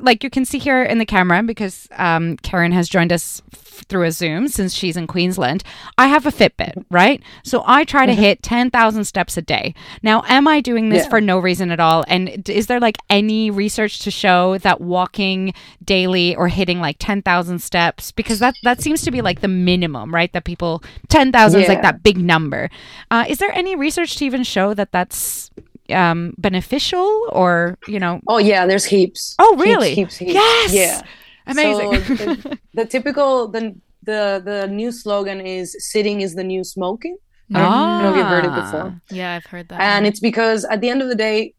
like 0.00 0.22
you 0.24 0.30
can 0.30 0.44
see 0.44 0.58
here 0.58 0.82
in 0.82 0.98
the 0.98 1.06
camera 1.06 1.42
because 1.42 1.88
um, 1.92 2.36
Karen 2.38 2.72
has 2.72 2.88
joined 2.88 3.12
us 3.12 3.42
f- 3.52 3.84
through 3.88 4.04
a 4.04 4.12
Zoom 4.12 4.48
since 4.48 4.72
she's 4.72 4.96
in 4.96 5.06
Queensland. 5.06 5.62
I 5.98 6.06
have 6.06 6.26
a 6.26 6.30
Fitbit, 6.30 6.84
right? 6.90 7.22
So 7.42 7.62
I 7.66 7.84
try 7.84 8.06
to 8.06 8.14
hit 8.14 8.42
ten 8.42 8.70
thousand 8.70 9.04
steps 9.04 9.36
a 9.36 9.42
day. 9.42 9.74
Now, 10.02 10.22
am 10.28 10.46
I 10.48 10.60
doing 10.60 10.88
this 10.90 11.04
Yeah. 11.04 11.10
for 11.10 11.20
no 11.20 11.38
reason 11.38 11.70
at 11.70 11.80
all? 11.80 12.04
And 12.08 12.48
is 12.48 12.66
there 12.66 12.80
like 12.80 12.98
any 13.10 13.50
research 13.50 13.98
to 14.00 14.10
show 14.10 14.58
that 14.58 14.80
walking 14.80 15.52
daily 15.84 16.34
or 16.36 16.48
hitting 16.48 16.80
like 16.80 16.96
ten 16.98 17.22
thousand 17.22 17.58
steps 17.60 18.12
because 18.12 18.38
that 18.38 18.54
that 18.62 18.80
seems 18.80 19.02
to 19.02 19.10
be 19.10 19.20
like 19.22 19.40
the 19.40 19.48
minimum, 19.48 20.14
right? 20.14 20.32
That 20.32 20.44
people 20.44 20.82
ten 21.08 21.32
thousand 21.32 21.62
is 21.62 21.68
like 21.68 21.82
that 21.82 22.02
big 22.02 22.18
number. 22.18 22.70
Uh, 23.10 23.24
is 23.28 23.38
there 23.38 23.52
any 23.52 23.76
research 23.76 24.03
to 24.06 24.24
even 24.24 24.42
show 24.44 24.74
that 24.74 24.92
that's 24.92 25.50
um, 25.90 26.34
beneficial 26.38 27.06
or 27.32 27.78
you 27.88 27.98
know? 27.98 28.20
oh 28.28 28.38
yeah 28.38 28.66
there's 28.66 28.84
heaps 28.84 29.34
Oh, 29.38 29.56
really? 29.58 29.94
heaps, 29.94 30.16
heaps. 30.16 30.34
Yes! 30.34 30.72
yeah 30.72 31.02
Amazing. 31.46 31.92
So 32.04 32.14
the, 32.24 32.58
the 32.74 32.84
typical 32.86 33.48
the 33.48 33.74
the 34.02 34.40
the 34.44 34.66
new 34.66 34.90
slogan 34.90 35.40
is 35.40 35.76
"sitting 35.92 36.22
is 36.22 36.34
the 36.34 36.44
new 36.44 36.64
smoking," 36.64 37.16
I 37.54 37.58
don't 37.60 38.02
know 38.02 38.10
if 38.12 38.16
you've 38.16 38.26
heard 38.26 38.44
it 38.46 38.50
Ah. 38.50 38.62
before. 38.62 39.00
Yeah, 39.10 39.34
I've 39.36 39.44
heard 39.52 39.68
that. 39.68 39.78
and 39.80 40.06
it's 40.06 40.20
because 40.20 40.64
at 40.64 40.80
the 40.80 40.88
end 40.88 41.02
of 41.02 41.08
the 41.08 41.14
day, 41.14 41.52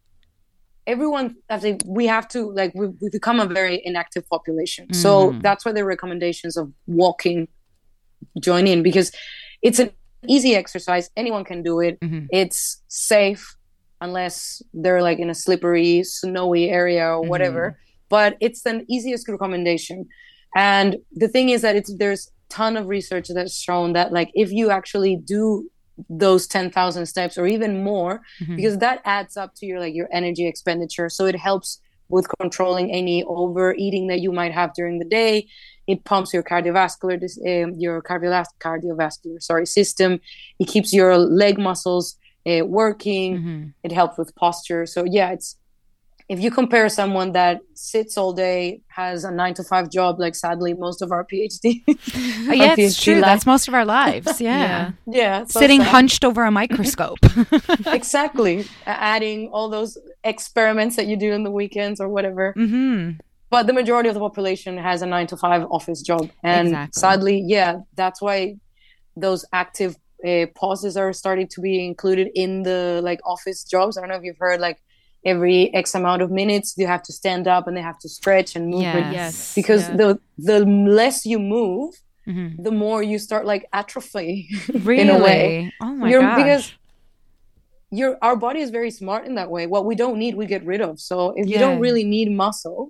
everyone 0.87 1.35
I 1.49 1.59
think 1.59 1.81
we 1.85 2.07
have 2.07 2.27
to 2.29 2.51
like 2.51 2.71
we 2.73 2.87
we 3.01 3.09
become 3.11 3.39
a 3.39 3.45
very 3.45 3.79
inactive 3.85 4.27
population. 4.29 4.91
So 4.93 5.31
Mm. 5.33 5.41
that's 5.43 5.63
why 5.65 5.71
the 5.71 5.85
recommendations 5.85 6.57
of 6.57 6.71
walking 6.87 7.47
join 8.41 8.65
in 8.67 8.81
because 8.83 9.11
it's 9.61 9.79
an 9.79 9.91
easy 10.27 10.55
exercise. 10.55 11.09
Anyone 11.15 11.43
can 11.45 11.63
do 11.63 11.79
it. 11.79 11.99
Mhm. 11.99 12.27
It's 12.31 12.81
safe 12.87 13.55
unless 14.01 14.61
they're 14.73 15.01
like 15.01 15.19
in 15.19 15.29
a 15.29 15.35
slippery, 15.35 16.03
snowy 16.03 16.69
area 16.69 17.07
or 17.07 17.21
whatever. 17.21 17.77
But 18.09 18.37
it's 18.39 18.61
the 18.61 18.85
easiest 18.89 19.27
recommendation. 19.27 20.05
And 20.55 20.97
the 21.13 21.27
thing 21.27 21.49
is 21.49 21.61
that 21.61 21.75
it's 21.75 21.93
there's 21.97 22.29
ton 22.49 22.77
of 22.77 22.87
research 22.87 23.27
that's 23.29 23.57
shown 23.57 23.93
that 23.93 24.13
like 24.13 24.29
if 24.35 24.51
you 24.51 24.69
actually 24.69 25.15
do 25.15 25.69
those 26.09 26.45
10,000 26.45 27.05
steps 27.05 27.37
or 27.37 27.47
even 27.47 27.83
more 27.83 28.21
Mhm. 28.41 28.55
because 28.57 28.77
that 28.79 29.01
adds 29.05 29.35
up 29.37 29.55
to 29.55 29.65
your 29.65 29.79
like 29.79 29.95
your 29.95 30.09
energy 30.11 30.45
expenditure 30.45 31.09
so 31.09 31.25
it 31.25 31.35
helps 31.37 31.79
with 32.09 32.27
controlling 32.39 32.91
any 32.91 33.23
overeating 33.23 34.07
that 34.07 34.19
you 34.19 34.31
might 34.31 34.51
have 34.51 34.73
during 34.75 34.99
the 34.99 35.05
day 35.05 35.47
it 35.87 36.03
pumps 36.03 36.33
your 36.33 36.43
cardiovascular 36.43 37.15
um, 37.63 37.73
your 37.77 38.01
cardiovas- 38.01 38.55
cardiovascular 38.59 39.41
sorry 39.41 39.65
system 39.65 40.19
it 40.59 40.67
keeps 40.67 40.93
your 40.93 41.17
leg 41.17 41.57
muscles 41.57 42.17
uh, 42.47 42.63
working 42.65 43.37
Mhm. 43.39 43.73
it 43.83 43.91
helps 43.91 44.17
with 44.17 44.33
posture 44.35 44.85
so 44.85 45.03
yeah 45.05 45.31
it's 45.31 45.57
if 46.27 46.39
you 46.39 46.49
compare 46.49 46.89
someone 46.89 47.33
that 47.33 47.59
sits 47.75 48.17
all 48.17 48.33
day 48.33 48.81
has 48.87 49.23
a 49.23 49.31
nine 49.31 49.53
to 49.53 49.63
five 49.63 49.91
job 49.91 50.19
like 50.19 50.33
sadly 50.33 50.73
most 50.73 51.03
of 51.03 51.11
our 51.11 51.23
phd 51.31 51.83
Uh, 51.87 52.53
yeah, 52.53 52.75
it's 52.77 52.95
PhD 52.97 53.03
true. 53.03 53.13
life. 53.15 53.21
That's 53.25 53.45
most 53.45 53.67
of 53.67 53.73
our 53.73 53.85
lives. 53.85 54.39
Yeah. 54.49 54.59
Yeah. 54.59 54.91
yeah 55.21 55.45
so 55.45 55.59
Sitting 55.59 55.81
sad. 55.81 55.89
hunched 55.89 56.23
over 56.25 56.43
a 56.43 56.51
microscope. 56.51 57.19
exactly 57.87 58.65
adding 58.85 59.49
all 59.49 59.69
those 59.69 59.97
experiments 60.23 60.95
that 60.95 61.05
you 61.07 61.15
do 61.17 61.31
in 61.31 61.43
the 61.43 61.51
weekends 61.51 61.99
or 62.01 62.07
whatever 62.09 62.53
hmm 62.53 63.11
but 63.55 63.63
the 63.69 63.77
majority 63.81 64.07
of 64.11 64.15
the 64.17 64.25
population 64.29 64.71
has 64.89 64.97
a 65.05 65.07
nine 65.15 65.27
to 65.31 65.37
five 65.45 65.61
office 65.77 66.01
job 66.09 66.23
and 66.55 66.67
Exactly. 66.69 66.99
sadly 67.03 67.37
yeah 67.55 67.71
that's 68.01 68.19
why 68.27 68.37
those 69.25 69.41
active 69.63 69.91
uh, 70.29 70.45
pauses 70.61 70.93
are 71.01 71.11
starting 71.23 71.47
to 71.55 71.59
be 71.67 71.73
included 71.91 72.27
in 72.43 72.51
the 72.69 72.79
like 73.09 73.19
office 73.35 73.59
jobs 73.73 73.91
i 73.97 73.99
don't 74.01 74.09
know 74.11 74.19
if 74.21 74.25
you've 74.27 74.43
heard 74.47 74.59
like 74.67 74.79
every 75.33 75.59
x 75.83 75.85
amount 76.01 76.19
of 76.25 76.29
minutes 76.41 76.67
you 76.81 76.87
have 76.95 77.03
to 77.09 77.13
stand 77.21 77.45
up 77.55 77.63
and 77.67 77.73
they 77.77 77.85
have 77.91 77.99
to 78.05 78.09
stretch 78.19 78.49
and 78.57 78.63
move 78.75 78.81
Yes. 78.93 79.13
yes, 79.19 79.53
because 79.59 79.83
yeah. 79.89 79.95
the 80.01 80.09
the 80.49 80.59
less 80.99 81.17
you 81.31 81.39
move 81.57 81.91
hmm 82.31 82.49
the 82.67 82.75
more 82.85 82.99
you 83.11 83.17
start 83.27 83.43
like 83.53 83.63
atrophy 83.81 84.33
Really? 84.89 85.01
in 85.03 85.09
a 85.17 85.19
way 85.27 85.43
Oh 85.85 85.93
my 86.01 86.07
You're- 86.09 86.25
gosh. 86.27 86.39
because 86.41 86.63
your 87.99 88.11
our 88.27 88.35
body 88.45 88.59
is 88.65 88.69
very 88.79 88.91
smart 89.01 89.21
in 89.29 89.33
that 89.39 89.49
way. 89.55 89.63
What 89.67 89.83
we 89.89 89.95
don't 90.03 90.17
need, 90.23 90.33
we 90.41 90.45
get 90.55 90.63
rid 90.73 90.81
of. 90.81 90.93
So 91.09 91.15
if 91.41 91.45
you 91.51 91.59
don't 91.65 91.79
really 91.87 92.03
need 92.15 92.29
muscle, 92.45 92.81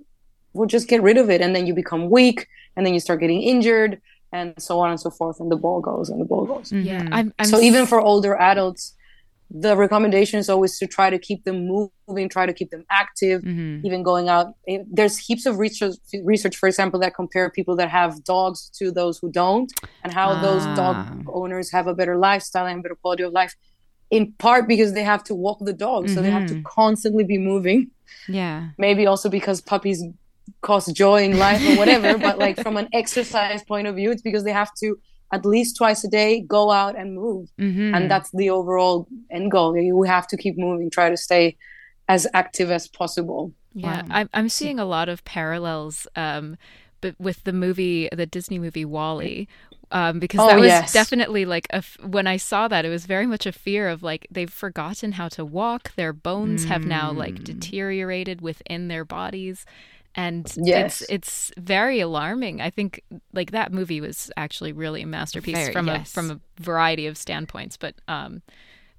we'll 0.56 0.66
just 0.76 0.88
get 0.88 1.00
rid 1.02 1.16
of 1.18 1.30
it, 1.30 1.40
and 1.40 1.54
then 1.54 1.66
you 1.66 1.74
become 1.74 2.10
weak, 2.10 2.46
and 2.76 2.84
then 2.84 2.92
you 2.94 3.00
start 3.00 3.20
getting 3.20 3.42
injured, 3.42 4.00
and 4.32 4.54
so 4.58 4.80
on 4.80 4.90
and 4.90 5.00
so 5.00 5.10
forth, 5.10 5.38
and 5.40 5.50
the 5.50 5.56
ball 5.56 5.80
goes 5.80 6.06
and 6.10 6.20
the 6.20 6.24
ball 6.24 6.44
goes. 6.52 6.72
yeah, 6.72 7.02
Mhm. 7.02 7.08
I'm, 7.12 7.32
I'm 7.38 7.46
so 7.46 7.58
s- 7.58 7.62
even 7.62 7.86
for 7.86 8.00
older 8.00 8.34
adults, 8.52 8.94
the 9.66 9.76
recommendation 9.76 10.40
is 10.40 10.48
always 10.50 10.76
to 10.80 10.86
try 10.88 11.08
to 11.08 11.18
keep 11.28 11.44
them 11.44 11.58
moving, 11.74 12.28
try 12.28 12.44
to 12.46 12.52
keep 12.52 12.70
them 12.74 12.84
active, 12.90 13.42
Mhm. 13.42 13.84
even 13.84 14.02
going 14.02 14.28
out. 14.28 14.46
There's 14.98 15.16
heaps 15.26 15.46
of 15.46 15.58
research, 15.66 15.94
research, 16.24 16.56
for 16.56 16.66
example, 16.72 16.98
that 17.00 17.14
compare 17.14 17.48
people 17.58 17.76
that 17.76 17.88
have 17.88 18.24
dogs 18.24 18.58
to 18.78 18.90
those 18.90 19.18
who 19.20 19.30
don't, 19.30 19.70
and 20.02 20.12
how 20.12 20.28
those 20.46 20.64
dog 20.82 20.96
Ah. 20.98 21.14
owners 21.40 21.70
have 21.70 21.86
a 21.86 21.94
better 21.94 22.16
lifestyle 22.28 22.66
and 22.66 22.82
better 22.82 22.96
quality 22.96 23.22
of 23.22 23.32
life. 23.32 23.54
In 24.10 24.32
part 24.44 24.66
because 24.72 24.90
they 24.96 25.02
have 25.12 25.22
to 25.30 25.34
walk 25.34 25.58
the 25.70 25.72
dog, 25.72 26.08
so 26.08 26.16
they 26.22 26.30
have 26.38 26.46
to 26.46 26.54
Mhm. 26.56 26.64
constantly 26.64 27.24
be 27.24 27.38
moving. 27.38 27.80
Yeah. 28.28 28.68
Maybe 28.78 29.06
also 29.06 29.28
because 29.38 29.60
puppies 29.60 30.02
cause 30.62 30.86
joy 30.92 31.24
in 31.24 31.38
life 31.38 31.62
or 31.66 31.74
whatever. 31.74 32.18
but 32.26 32.38
like 32.38 32.58
from 32.58 32.76
an 32.76 32.88
exercise 32.92 33.62
point 33.64 33.86
of 33.86 33.96
view, 33.96 34.10
it's 34.10 34.22
because 34.22 34.44
they 34.44 34.52
have 34.52 34.72
to 34.80 34.96
at 35.32 35.44
least 35.44 35.76
twice 35.76 36.04
a 36.04 36.08
day 36.08 36.40
go 36.40 36.70
out 36.70 36.96
and 36.98 37.14
move 37.14 37.48
hmm 37.58 37.92
and 37.92 38.10
that's 38.10 38.30
the 38.32 38.50
overall 38.50 39.08
end 39.30 39.50
goal 39.50 39.76
you 39.76 40.02
have 40.02 40.26
to 40.26 40.36
keep 40.36 40.56
moving 40.58 40.90
try 40.90 41.08
to 41.10 41.16
stay 41.16 41.56
as 42.08 42.26
active 42.34 42.70
as 42.70 42.88
possible 42.88 43.52
Yeah, 43.74 44.02
Wow. 44.02 44.04
I'm 44.10 44.28
I'm 44.32 44.48
seeing 44.48 44.78
a 44.78 44.84
lot 44.84 45.08
of 45.08 45.24
parallels, 45.24 46.06
um, 46.16 46.56
but 47.00 47.14
with 47.18 47.44
the 47.44 47.52
movie, 47.52 48.08
the 48.12 48.26
Disney 48.26 48.58
movie 48.58 48.84
WALL-E, 48.84 49.48
um, 49.90 50.18
because 50.18 50.40
Oh, 50.42 50.46
that 50.46 50.58
was 50.58 50.66
yes. 50.66 50.92
definitely 50.92 51.44
like 51.44 51.66
a 51.70 51.76
f- 51.76 51.98
when 52.02 52.26
I 52.26 52.38
saw 52.38 52.68
that, 52.68 52.84
it 52.84 52.88
was 52.88 53.06
very 53.06 53.26
much 53.26 53.44
a 53.46 53.52
fear 53.52 53.88
of 53.88 54.02
like 54.02 54.26
they've 54.30 54.50
forgotten 54.52 55.12
how 55.12 55.28
to 55.28 55.44
walk. 55.44 55.94
Their 55.94 56.12
bones 56.12 56.64
have 56.64 56.86
now 56.86 57.12
like 57.12 57.34
Mm. 57.40 57.44
deteriorated 57.44 58.40
within 58.40 58.88
their 58.88 59.04
bodies, 59.04 59.66
and 60.16 60.52
Yes. 60.56 61.02
it's 61.02 61.10
it's 61.10 61.52
very 61.58 62.00
alarming. 62.00 62.60
I 62.60 62.70
think 62.70 63.02
like 63.32 63.50
that 63.52 63.72
movie 63.72 64.00
was 64.00 64.30
actually 64.36 64.72
really 64.72 65.02
a 65.02 65.06
masterpiece 65.06 65.54
Very, 65.56 65.72
from 65.72 65.86
yes. 65.86 66.10
a 66.10 66.14
from 66.14 66.30
a 66.30 66.40
variety 66.60 67.06
of 67.06 67.16
standpoints, 67.16 67.76
but 67.76 67.94
um. 68.08 68.42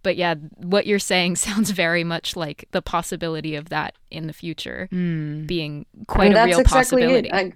But 0.03 0.15
yeah, 0.15 0.36
what 0.56 0.86
you're 0.88 0.99
saying 0.99 1.36
sounds 1.47 1.71
very 1.71 2.03
much 2.06 2.36
like 2.38 2.65
the 2.71 2.82
possibility 2.82 3.56
of 3.56 3.69
that 3.69 3.95
in 4.10 4.27
the 4.27 4.32
future 4.34 4.88
Mm. 4.93 5.47
being 5.47 5.86
quite 6.08 6.25
and 6.27 6.34
a 6.34 6.36
that's 6.36 6.47
real 6.47 6.60
exactly 6.62 7.01
possibility. 7.01 7.27
it 7.30 7.34
like 7.34 7.56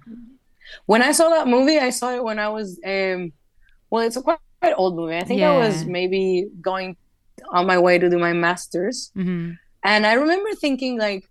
when 0.86 1.00
i 1.02 1.12
saw 1.12 1.28
that 1.30 1.48
movie 1.48 1.78
i 1.78 1.88
saw 1.90 2.14
it 2.14 2.22
when 2.22 2.38
i 2.38 2.48
was 2.48 2.78
um 2.84 3.32
well 3.90 4.04
it's 4.06 4.16
a 4.16 4.22
quite, 4.22 4.38
quite 4.60 4.74
old 4.76 4.96
movie 4.96 5.16
i 5.16 5.24
think 5.24 5.40
i 5.40 5.56
was 5.56 5.86
maybe 5.86 6.46
going 6.60 6.96
on 7.52 7.66
my 7.66 7.78
way 7.78 7.98
to 7.98 8.10
do 8.10 8.18
my 8.18 8.32
masters 8.34 9.10
hmm 9.14 9.52
and 9.84 10.04
i 10.06 10.12
remember 10.12 10.52
thinking 10.54 10.98
like 10.98 11.24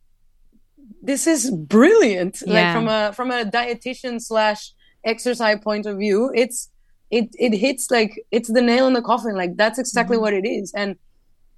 this 1.01 1.25
is 1.27 1.49
brilliant 1.51 2.35
like 2.47 2.71
from 2.73 2.87
a 2.87 3.11
from 3.13 3.31
a 3.31 3.43
dietitian 3.45 4.21
slash 4.21 4.71
exercise 5.03 5.57
point 5.63 5.85
of 5.85 5.97
view 5.97 6.31
it's 6.35 6.69
it 7.09 7.27
it 7.39 7.53
hits 7.57 7.89
like 7.89 8.11
it's 8.31 8.51
the 8.51 8.61
nail 8.61 8.85
in 8.87 8.93
the 8.93 9.01
coffin 9.01 9.35
like 9.35 9.55
that's 9.57 9.79
exactly 9.79 10.15
Mm-hmm. 10.15 10.21
what 10.23 10.33
it 10.33 10.45
is 10.45 10.71
and 10.75 10.95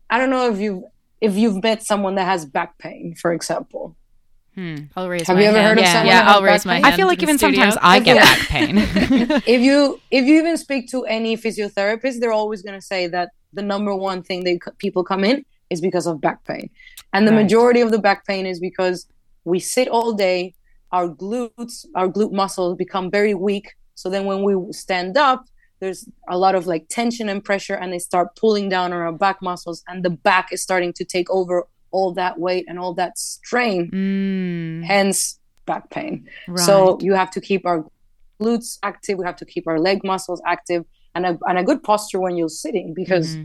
I 0.09 0.17
don't 0.19 0.29
know 0.29 0.51
if 0.51 0.59
you've 0.59 0.83
if 1.21 1.35
you've 1.35 1.61
met 1.63 1.83
someone 1.83 2.15
that 2.15 2.25
has 2.25 2.45
back 2.45 2.77
pain, 2.77 3.15
for 3.15 3.31
example. 3.33 3.95
Hmm. 4.55 4.75
I'll 4.95 5.09
raise. 5.09 5.25
Have 5.25 5.37
my 5.37 5.41
you 5.43 5.47
ever 5.47 5.57
hand. 5.57 5.67
heard 5.69 5.77
of 5.79 5.83
yeah, 5.85 5.91
someone 5.93 6.07
Yeah, 6.07 6.21
that 6.25 6.27
I'll 6.35 6.43
raise 6.43 6.63
back 6.63 6.65
my 6.67 6.73
pain? 6.75 6.83
hand. 6.83 6.93
I 6.93 6.97
feel 6.97 7.07
like 7.07 7.19
in 7.19 7.25
the 7.25 7.31
even 7.31 7.37
sometimes. 7.39 7.77
I 7.81 7.99
get 7.99 8.17
back 8.27 8.39
pain. 8.49 8.77
if 9.47 9.61
you 9.61 9.99
if 10.11 10.25
you 10.25 10.37
even 10.37 10.57
speak 10.57 10.89
to 10.91 11.05
any 11.05 11.35
physiotherapist, 11.37 12.19
they're 12.19 12.33
always 12.33 12.61
going 12.61 12.77
to 12.79 12.85
say 12.85 13.07
that 13.07 13.29
the 13.53 13.63
number 13.63 13.95
one 13.95 14.21
thing 14.21 14.43
they 14.43 14.59
people 14.77 15.03
come 15.03 15.23
in 15.23 15.43
is 15.71 15.81
because 15.81 16.05
of 16.05 16.21
back 16.21 16.43
pain, 16.45 16.69
and 17.13 17.27
the 17.27 17.31
Right. 17.31 17.41
majority 17.43 17.81
of 17.81 17.89
the 17.89 17.99
back 17.99 18.27
pain 18.27 18.45
is 18.45 18.59
because 18.59 19.07
we 19.45 19.59
sit 19.59 19.87
all 19.87 20.13
day, 20.13 20.55
our 20.91 21.07
glutes, 21.07 21.85
our 21.95 22.07
glute 22.07 22.31
muscles 22.31 22.77
become 22.77 23.09
very 23.09 23.33
weak. 23.33 23.73
So 23.95 24.09
then 24.09 24.25
when 24.25 24.43
we 24.43 24.55
stand 24.73 25.17
up, 25.17 25.45
there's 25.79 26.07
a 26.29 26.37
lot 26.37 26.55
of 26.55 26.65
like 26.65 26.87
tension 26.89 27.27
and 27.29 27.43
pressure, 27.43 27.75
and 27.75 27.91
they 27.91 27.99
start 27.99 28.35
pulling 28.35 28.69
down 28.69 28.93
on 28.93 28.99
our 28.99 29.11
back 29.11 29.41
muscles, 29.41 29.83
and 29.87 30.03
the 30.03 30.09
back 30.09 30.53
is 30.53 30.61
starting 30.61 30.93
to 30.93 31.03
take 31.03 31.29
over 31.29 31.67
all 31.91 32.13
that 32.13 32.39
weight 32.39 32.65
and 32.67 32.79
all 32.79 32.93
that 32.93 33.17
strain. 33.17 33.91
Mm, 33.91 34.85
Hence, 34.85 35.39
back 35.65 35.89
pain. 35.89 36.27
right. 36.47 36.65
So 36.65 36.97
you 37.01 37.13
have 37.13 37.31
to 37.31 37.41
keep 37.41 37.65
our 37.65 37.85
glutes 38.41 38.79
active. 38.83 39.17
We 39.17 39.25
have 39.25 39.35
to 39.37 39.45
keep 39.45 39.67
our 39.67 39.79
leg 39.79 40.03
muscles 40.03 40.41
active 40.45 40.85
and 41.15 41.25
a, 41.25 41.37
and 41.47 41.57
a 41.59 41.63
good 41.63 41.83
posture 41.83 42.19
when 42.19 42.35
you're 42.35 42.49
sitting 42.49 42.93
because 42.93 43.37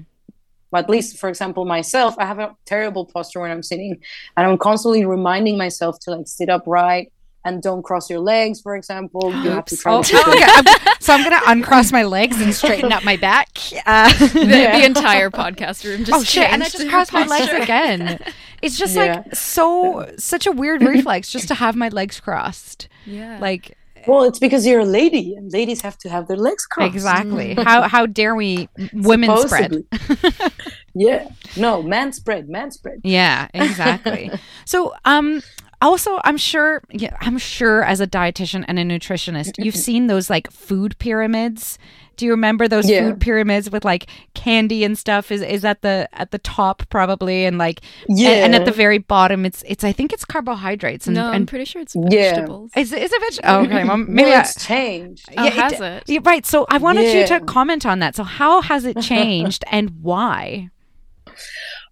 Mhm. 0.72 0.78
at 0.80 0.90
least 0.90 1.18
for 1.18 1.28
example 1.28 1.64
myself 1.64 2.14
I 2.18 2.26
have 2.26 2.38
a 2.38 2.54
terrible 2.66 3.04
posture 3.06 3.40
when 3.40 3.50
I'm 3.50 3.62
sitting 3.62 3.98
and 4.36 4.46
I'm 4.46 4.58
constantly 4.58 5.04
reminding 5.04 5.56
myself 5.58 5.98
to 6.00 6.10
like 6.12 6.26
sit 6.28 6.48
upright 6.48 7.12
and 7.44 7.62
don't 7.62 7.82
cross 7.82 8.10
your 8.10 8.20
legs 8.20 8.60
for 8.60 8.76
example. 8.76 9.32
You 9.44 9.50
have 9.50 9.64
to 9.66 9.76
try 9.76 9.94
Oh, 9.94 10.02
to 10.02 10.12
keep 10.12 10.26
it- 10.26 10.28
okay. 10.28 10.44
I'm- 10.46 10.96
so 11.00 11.14
I'm 11.14 11.22
gonna 11.24 11.40
uncross 11.46 11.92
my 11.92 12.02
legs 12.02 12.40
and 12.40 12.52
straighten 12.54 12.92
up 12.92 13.04
my 13.04 13.16
back. 13.16 13.48
Uh, 13.86 14.12
the, 14.32 14.46
Yeah. 14.46 14.78
the 14.78 14.84
entire 14.84 15.30
podcast 15.30 15.84
room 15.84 16.04
just 16.04 16.20
oh 16.20 16.24
shit! 16.24 16.52
And 16.52 16.62
I 16.62 16.66
just 16.66 16.78
their 16.78 16.90
crossed 16.90 17.12
my 17.12 17.24
legs 17.24 17.52
again. 17.52 18.18
It's 18.60 18.76
just 18.76 18.96
Yeah. 18.96 19.22
like 19.24 19.36
so 19.36 20.10
such 20.18 20.44
a 20.46 20.50
weird 20.52 20.82
reflex 20.82 21.30
just 21.30 21.46
to 21.48 21.54
have 21.54 21.76
my 21.76 21.88
legs 21.90 22.18
crossed. 22.18 22.88
Yeah. 23.06 23.38
Like 23.40 23.78
well, 24.06 24.24
it's 24.24 24.38
because 24.38 24.66
you're 24.66 24.80
a 24.80 24.84
lady 24.84 25.34
and 25.34 25.52
ladies 25.52 25.80
have 25.82 25.98
to 25.98 26.08
have 26.08 26.28
their 26.28 26.36
legs 26.36 26.66
crossed. 26.66 26.94
exactly. 26.94 27.54
How 27.54 27.82
how 27.88 28.06
dare 28.06 28.34
we 28.34 28.68
women 28.92 29.36
spread? 29.38 29.84
Yeah. 30.94 31.28
No, 31.56 31.80
man 31.80 32.12
spread, 32.12 32.48
man 32.48 32.72
spread. 32.72 33.00
Yeah, 33.04 33.46
exactly. 33.54 34.32
so, 34.64 34.94
um, 35.04 35.42
also, 35.80 36.18
I'm 36.24 36.36
sure, 36.36 36.82
yeah, 36.90 37.16
I'm 37.20 37.38
sure 37.38 37.84
as 37.84 38.00
a 38.00 38.06
dietitian 38.06 38.64
and 38.66 38.80
a 38.80 38.82
nutritionist, 38.84 39.52
you've 39.58 39.76
seen 39.76 40.08
those 40.08 40.28
like 40.28 40.50
food 40.50 40.98
pyramids. 40.98 41.78
Do 42.18 42.26
you 42.26 42.32
remember 42.32 42.68
those 42.68 42.90
Yeah. 42.90 43.08
food 43.08 43.20
pyramids 43.20 43.70
with 43.70 43.84
like 43.84 44.06
candy 44.34 44.84
and 44.84 44.98
stuff? 44.98 45.32
Is 45.32 45.40
is 45.40 45.64
at 45.64 45.80
the 45.80 46.06
at 46.12 46.30
the 46.30 46.38
top 46.38 46.82
probably, 46.90 47.46
and 47.46 47.56
like 47.56 47.80
Yeah. 48.08 48.30
and, 48.30 48.54
and 48.54 48.54
at 48.56 48.64
the 48.66 48.72
very 48.72 48.98
bottom, 48.98 49.46
it's 49.46 49.62
it's 49.66 49.84
I 49.84 49.92
think 49.92 50.12
it's 50.12 50.24
carbohydrates 50.26 51.06
and, 51.06 51.16
no, 51.16 51.26
I'm 51.28 51.46
pretty 51.46 51.64
sure 51.64 51.80
it's 51.80 51.94
Yeah. 51.96 52.34
vegetables. 52.34 52.72
is 52.76 52.92
is 52.92 53.10
it 53.12 53.20
veg- 53.20 53.40
oh, 53.44 53.60
okay? 53.64 53.84
Well, 53.84 53.96
maybe 53.96 54.28
well, 54.30 54.36
I- 54.38 54.40
it's 54.42 54.66
changed. 54.66 55.28
Oh, 55.38 55.48
has 55.48 55.80
it? 55.80 56.02
yeah, 56.06 56.20
right. 56.24 56.44
So 56.44 56.66
I 56.68 56.76
wanted 56.78 57.14
you 57.14 57.26
to 57.28 57.40
comment 57.40 57.86
on 57.86 58.00
that. 58.00 58.14
So 58.16 58.24
how 58.24 58.60
has 58.60 58.84
it 58.84 59.00
changed 59.12 59.64
and 59.72 59.90
why? 60.02 60.68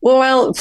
Well, 0.01 0.55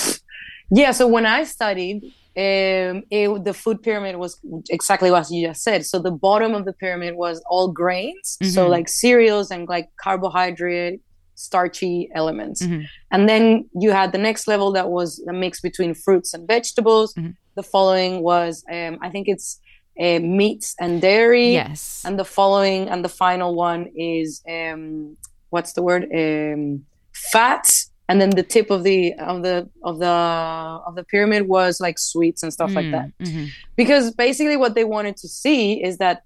yeah. 0.72 0.92
So 0.92 1.08
when 1.08 1.26
I 1.26 1.44
studied, 1.44 2.14
um, 2.38 3.04
it, 3.10 3.44
the 3.46 3.54
food 3.54 3.82
pyramid 3.82 4.16
was 4.18 4.40
exactly 4.70 5.10
what 5.12 5.30
you 5.32 5.48
just 5.48 5.64
said. 5.64 5.86
So 5.86 6.00
the 6.00 6.12
bottom 6.12 6.54
of 6.54 6.66
the 6.66 6.74
pyramid 6.74 7.16
was 7.16 7.42
all 7.50 7.68
grains, 7.72 8.38
so 8.54 8.66
Mhm. 8.66 8.70
like 8.70 8.88
cereals 8.90 9.52
and 9.52 9.68
like 9.70 9.88
carbohydrate, 10.06 11.00
starchy 11.36 12.10
elements. 12.14 12.62
Mhm. 12.62 12.86
And 13.12 13.28
then 13.30 13.70
you 13.80 13.92
had 13.92 14.12
the 14.12 14.18
next 14.18 14.48
level 14.48 14.72
that 14.74 14.90
was 14.90 15.24
a 15.30 15.34
mix 15.34 15.62
between 15.62 15.94
fruits 15.94 16.34
and 16.34 16.48
vegetables. 16.48 17.14
Mhm. 17.14 17.36
The 17.56 17.64
following 17.64 18.22
was, 18.22 18.64
um, 18.72 18.98
I 19.02 19.10
think 19.10 19.28
it's 19.28 19.60
uh, 19.98 20.20
meats 20.20 20.76
and 20.78 21.02
dairy. 21.02 21.54
Yes. 21.54 22.02
And 22.06 22.20
the 22.20 22.26
following 22.26 22.90
and 22.90 23.02
the 23.06 23.08
final 23.24 23.56
one 23.56 23.88
is 23.96 24.42
um, 24.50 25.16
what's 25.52 25.72
the 25.72 25.82
word? 25.82 26.04
Um, 26.14 26.86
fats. 27.32 27.92
And 28.08 28.22
then 28.22 28.30
the 28.32 28.44
tip 28.44 28.70
of 28.70 28.84
the 28.84 29.14
of 29.16 29.42
the 29.42 29.68
of 29.84 30.00
the 30.00 30.06
of 30.88 30.96
the 30.96 31.04
pyramid 31.04 31.48
was 31.48 31.80
like 31.82 31.98
sweets 31.98 32.44
and 32.44 32.54
stuff 32.54 32.72
like 32.74 32.92
that. 32.92 33.10
Mhm. 33.20 33.50
Because 33.76 34.14
basically 34.14 34.58
what 34.58 34.76
they 34.76 34.84
wanted 34.84 35.18
to 35.18 35.28
see 35.28 35.84
is 35.84 35.98
that 35.98 36.24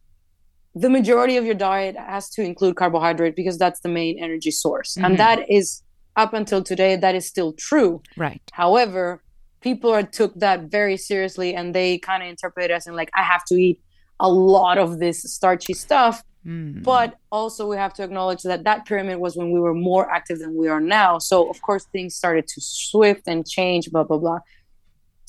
the 0.75 0.89
majority 0.89 1.37
of 1.37 1.45
your 1.45 1.55
diet 1.55 1.95
has 1.97 2.29
to 2.31 2.43
include 2.43 2.75
carbohydrate 2.75 3.35
because 3.35 3.57
that's 3.57 3.79
the 3.79 3.89
main 3.89 4.21
energy 4.21 4.51
source. 4.51 4.95
Mhm. 4.95 5.05
And 5.05 5.19
that 5.19 5.49
is 5.49 5.81
up 6.15 6.33
until 6.33 6.61
today 6.61 6.95
that 6.97 7.15
is 7.15 7.25
still 7.25 7.53
true. 7.53 8.01
Right. 8.17 8.41
However, 8.51 9.23
people 9.61 9.89
are, 9.91 10.03
took 10.03 10.33
that 10.35 10.63
very 10.63 10.97
seriously 10.97 11.55
and 11.55 11.73
they 11.73 11.97
kind 11.97 12.21
of 12.23 12.29
interpret 12.29 12.65
it 12.65 12.71
as 12.73 12.87
in 12.87 12.95
like 12.95 13.09
I 13.15 13.23
have 13.23 13.45
to 13.45 13.55
eat 13.55 13.79
a 14.19 14.29
lot 14.29 14.77
of 14.77 14.99
this 14.99 15.21
starchy 15.23 15.73
stuff. 15.73 16.23
Mm. 16.45 16.83
But 16.83 17.17
also 17.31 17.67
we 17.67 17.75
have 17.75 17.93
to 17.95 18.03
acknowledge 18.03 18.43
that 18.43 18.63
that 18.63 18.85
pyramid 18.85 19.19
was 19.19 19.35
when 19.35 19.51
we 19.51 19.59
were 19.59 19.73
more 19.73 20.09
active 20.09 20.39
than 20.39 20.55
we 20.55 20.67
are 20.67 20.79
now. 20.79 21.19
So 21.19 21.49
of 21.49 21.61
course 21.61 21.85
things 21.91 22.15
started 22.15 22.47
to 22.47 22.61
swift 22.61 23.23
and 23.27 23.47
change, 23.47 23.91
blah 23.91 24.03
blah 24.03 24.17
blah. 24.17 24.39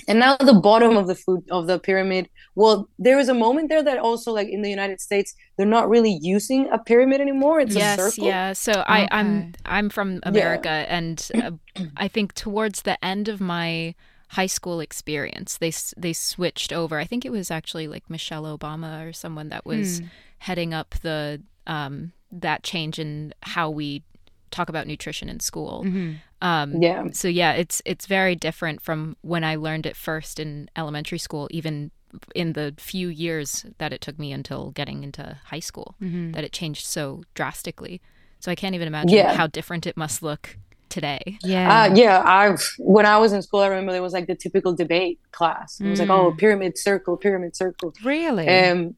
And 0.09 0.19
now 0.19 0.37
the 0.37 0.55
bottom 0.55 0.97
of 0.97 1.07
the 1.07 1.15
food 1.15 1.45
of 1.51 1.67
the 1.67 1.79
pyramid. 1.79 2.29
Well, 2.55 2.89
there 2.99 3.19
is 3.19 3.29
a 3.29 3.35
moment 3.35 3.69
there 3.69 3.83
that 3.83 3.99
also 3.99 4.33
like 4.33 4.49
in 4.49 4.63
the 4.63 4.71
United 4.71 5.01
States, 5.01 5.35
they're 5.57 5.67
not 5.67 5.89
really 5.89 6.19
using 6.23 6.69
a 6.71 6.79
pyramid 6.79 7.21
anymore. 7.21 7.61
It's 7.61 7.77
a 7.77 7.79
yes, 7.79 7.99
circle. 7.99 8.27
yeah. 8.27 8.53
So 8.53 8.73
I, 8.73 9.05
Okay. 9.05 9.09
I'm 9.13 9.53
I'm 9.65 9.91
from 9.91 10.21
America, 10.23 10.71
and 10.71 11.29
uh, 11.35 11.53
I 11.97 12.09
think 12.09 12.35
towards 12.35 12.83
the 12.83 13.03
end 13.05 13.29
of 13.29 13.41
my 13.41 13.95
high 14.29 14.47
school 14.47 14.81
experience, 14.81 15.59
they 15.59 15.73
they 15.97 16.13
switched 16.13 16.73
over. 16.73 16.99
I 16.99 17.05
think 17.05 17.25
it 17.25 17.31
was 17.31 17.51
actually 17.51 17.89
like 17.89 18.09
Michelle 18.09 18.45
Obama 18.45 19.09
or 19.09 19.13
someone 19.13 19.49
that 19.51 19.67
was 19.67 20.03
heading 20.41 20.75
up 20.75 20.95
the 21.03 21.41
um, 21.67 22.13
that 22.33 22.63
change 22.63 22.99
in 22.99 23.33
how 23.43 23.71
we 23.71 24.03
talk 24.51 24.69
about 24.69 24.87
nutrition 24.87 25.29
in 25.29 25.39
school. 25.39 25.85
Mhm. 25.87 26.17
Um, 26.43 26.83
Yeah. 26.83 27.05
so 27.13 27.29
yeah, 27.29 27.53
it's 27.53 27.81
it's 27.85 28.07
very 28.07 28.35
different 28.35 28.81
from 28.83 29.17
when 29.23 29.45
I 29.45 29.55
learned 29.57 29.87
it 29.87 29.97
first 29.97 30.41
in 30.41 30.69
elementary 30.77 31.19
school, 31.19 31.47
even 31.53 31.91
in 32.35 32.55
the 32.55 32.75
few 32.79 33.09
years 33.09 33.65
that 33.79 33.93
it 33.93 34.01
took 34.01 34.19
me 34.19 34.33
until 34.33 34.71
getting 34.73 35.05
into 35.05 35.39
high 35.45 35.61
school, 35.61 35.95
Mhm. 36.03 36.33
that 36.35 36.43
it 36.43 36.53
changed 36.53 36.85
so 36.87 37.23
drastically. 37.35 38.01
So 38.41 38.51
I 38.51 38.57
can't 38.57 38.75
even 38.75 38.89
imagine 38.89 39.17
Yeah. 39.19 39.35
how 39.35 39.47
different 39.47 39.87
it 39.87 39.97
must 39.97 40.23
look 40.23 40.57
today. 40.89 41.39
Yeah. 41.45 41.83
Uh, 41.85 41.95
yeah, 41.95 42.21
I've 42.27 42.69
when 42.79 43.07
I 43.07 43.19
was 43.19 43.33
in 43.33 43.43
school, 43.43 43.61
I 43.61 43.69
remember 43.69 43.93
there 43.93 44.03
was 44.03 44.13
like 44.15 44.27
the 44.27 44.35
typical 44.35 44.75
debate 44.75 45.21
class. 45.31 45.79
It 45.81 45.87
was 45.89 46.01
like, 46.01 46.09
Mm. 46.09 46.19
oh, 46.19 46.33
pyramid 46.33 46.77
circle, 46.79 47.17
pyramid 47.17 47.55
circle. 47.55 47.93
really? 48.03 48.49
Um, 48.49 48.97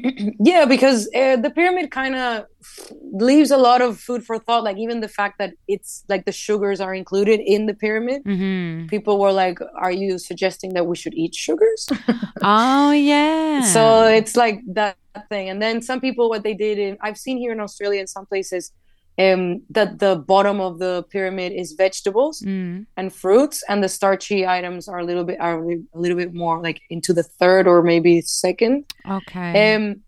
yeah, 0.40 0.64
because 0.64 1.08
uh, 1.14 1.36
the 1.36 1.50
pyramid 1.50 1.90
kind 1.90 2.14
of 2.14 2.46
leaves 3.12 3.50
a 3.50 3.56
lot 3.56 3.82
of 3.82 3.98
food 3.98 4.24
for 4.24 4.38
thought. 4.38 4.64
Like 4.64 4.78
even 4.78 5.00
the 5.00 5.08
fact 5.08 5.38
that 5.38 5.54
it's 5.68 6.04
like 6.08 6.24
the 6.24 6.32
sugars 6.32 6.80
are 6.80 6.94
included 6.94 7.40
in 7.40 7.66
the 7.66 7.74
pyramid. 7.74 8.24
mm-hmm. 8.24 8.86
People 8.86 9.18
were 9.18 9.32
like, 9.32 9.58
"Are 9.76 9.92
you 9.92 10.18
suggesting 10.18 10.74
that 10.74 10.86
we 10.86 10.96
should 10.96 11.14
eat 11.14 11.34
sugars?" 11.34 11.88
Oh 12.44 12.90
yeah. 12.90 13.62
so 13.62 14.06
it's 14.06 14.36
like 14.36 14.60
that 14.74 14.96
thing. 15.28 15.48
And 15.48 15.60
then 15.60 15.82
some 15.82 16.00
people, 16.00 16.28
what 16.28 16.42
they 16.42 16.54
did, 16.54 16.78
in, 16.78 16.96
I've 17.00 17.18
seen 17.18 17.38
here 17.38 17.52
in 17.52 17.60
Australia 17.60 18.00
in 18.00 18.06
some 18.06 18.26
places, 18.26 18.72
um, 19.18 19.60
that 19.70 19.98
the 19.98 20.16
bottom 20.16 20.60
of 20.60 20.78
the 20.78 21.04
pyramid 21.10 21.52
is 21.52 21.72
vegetables 21.72 22.40
Mm. 22.42 22.86
and 22.96 23.12
fruits, 23.12 23.62
and 23.68 23.82
the 23.84 23.88
starchy 23.88 24.46
items 24.46 24.88
are 24.88 24.98
a 25.00 25.04
little 25.04 25.24
bit 25.24 25.38
are 25.40 25.62
a 25.62 25.76
little 25.94 26.16
bit 26.16 26.32
more 26.34 26.62
like 26.62 26.80
into 26.90 27.12
the 27.12 27.22
third 27.22 27.66
or 27.66 27.82
maybe 27.82 28.20
second. 28.22 28.84
Okay. 29.08 29.74
Um, 29.74 30.00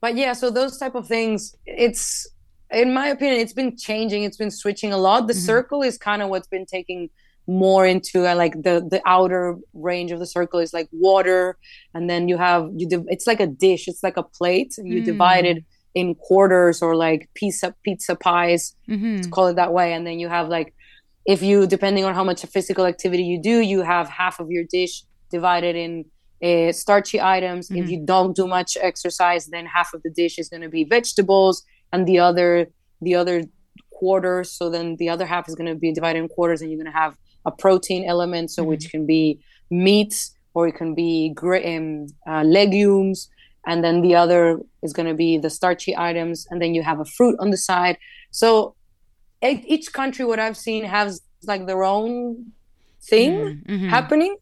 but 0.00 0.16
yeah, 0.16 0.32
so 0.32 0.50
those 0.50 0.78
type 0.78 0.94
of 0.94 1.06
things, 1.06 1.54
it's 1.66 2.26
in 2.70 2.92
my 2.94 3.08
opinion, 3.08 3.40
it's 3.40 3.52
been 3.52 3.76
changing. 3.76 4.22
It's 4.24 4.36
been 4.36 4.50
switching 4.50 4.92
a 4.92 4.98
lot. 4.98 5.26
The 5.26 5.34
Mhm. 5.34 5.46
circle 5.46 5.82
is 5.82 5.98
kind 5.98 6.22
of 6.22 6.28
what's 6.28 6.46
been 6.48 6.66
taking 6.66 7.10
more 7.46 7.84
into 7.86 8.26
uh, 8.30 8.34
like 8.36 8.52
the 8.62 8.86
the 8.88 9.00
outer 9.06 9.56
range 9.74 10.12
of 10.12 10.18
the 10.20 10.26
circle 10.26 10.60
is 10.60 10.72
like 10.72 10.88
water, 10.92 11.56
and 11.94 12.08
then 12.08 12.28
you 12.28 12.36
have 12.36 12.70
you. 12.76 12.86
Div- 12.86 13.08
it's 13.08 13.26
like 13.26 13.40
a 13.40 13.46
dish. 13.46 13.88
It's 13.88 14.02
like 14.02 14.16
a 14.16 14.22
plate, 14.22 14.74
and 14.78 14.86
you 14.92 15.00
Mm. 15.02 15.06
divide 15.06 15.44
it 15.46 15.64
in 15.94 16.14
quarters 16.14 16.82
or 16.82 16.94
like 16.94 17.28
pizza 17.34 17.74
pizza 17.84 18.14
pies 18.14 18.74
mm-hmm. 18.88 19.28
call 19.30 19.48
it 19.48 19.56
that 19.56 19.72
way. 19.72 19.92
And 19.92 20.06
then 20.06 20.18
you 20.18 20.28
have 20.28 20.48
like 20.48 20.72
if 21.26 21.42
you 21.42 21.66
depending 21.66 22.04
on 22.04 22.14
how 22.14 22.24
much 22.24 22.44
physical 22.46 22.86
activity 22.86 23.22
you 23.24 23.40
do 23.42 23.60
you 23.60 23.82
have 23.82 24.08
half 24.08 24.40
of 24.40 24.50
your 24.50 24.64
dish 24.70 25.04
divided 25.30 25.76
in 25.76 26.04
uh, 26.42 26.72
starchy 26.72 27.20
items. 27.20 27.70
If 27.70 27.86
Mhm. 27.86 27.90
you 27.90 28.00
don't 28.04 28.34
do 28.34 28.46
much 28.46 28.76
exercise 28.80 29.46
then 29.46 29.66
half 29.66 29.92
of 29.94 30.02
the 30.02 30.10
dish 30.10 30.38
is 30.38 30.48
going 30.48 30.62
to 30.62 30.68
be 30.70 30.84
vegetables 30.84 31.62
and 31.92 32.06
the 32.06 32.18
other 32.18 32.68
the 33.02 33.14
other 33.14 33.42
quarter 33.90 34.44
so 34.44 34.70
then 34.70 34.96
the 34.96 35.08
other 35.10 35.26
half 35.26 35.48
is 35.48 35.54
going 35.54 35.68
to 35.68 35.74
be 35.74 35.92
divided 35.92 36.18
in 36.20 36.28
quarters 36.28 36.62
and 36.62 36.70
you're 36.70 36.82
going 36.82 36.90
to 36.90 36.98
have 37.04 37.16
a 37.44 37.50
protein 37.50 38.04
element 38.04 38.50
so 38.50 38.62
which 38.62 38.90
can 38.90 39.04
be 39.06 39.38
meats 39.70 40.34
or 40.54 40.66
it 40.68 40.74
can 40.74 40.94
be 40.94 41.30
gra- 41.34 41.66
um, 41.76 42.06
uh, 42.26 42.42
legumes 42.42 43.28
and 43.66 43.84
then 43.84 44.00
the 44.02 44.14
other 44.14 44.60
is 44.82 44.92
going 44.92 45.08
to 45.08 45.14
be 45.14 45.38
the 45.38 45.50
starchy 45.50 45.96
items 45.96 46.46
and 46.50 46.60
then 46.60 46.74
you 46.74 46.82
have 46.82 47.00
a 47.00 47.04
fruit 47.04 47.36
on 47.40 47.50
the 47.50 47.56
side 47.56 47.96
so 48.30 48.74
each 49.42 49.92
country 49.92 50.24
what 50.24 50.38
i've 50.38 50.56
seen 50.56 50.84
has 50.84 51.20
like 51.44 51.66
their 51.66 51.84
own 51.84 52.52
thing 53.02 53.32
Mhm. 53.66 53.90
happening. 53.90 54.36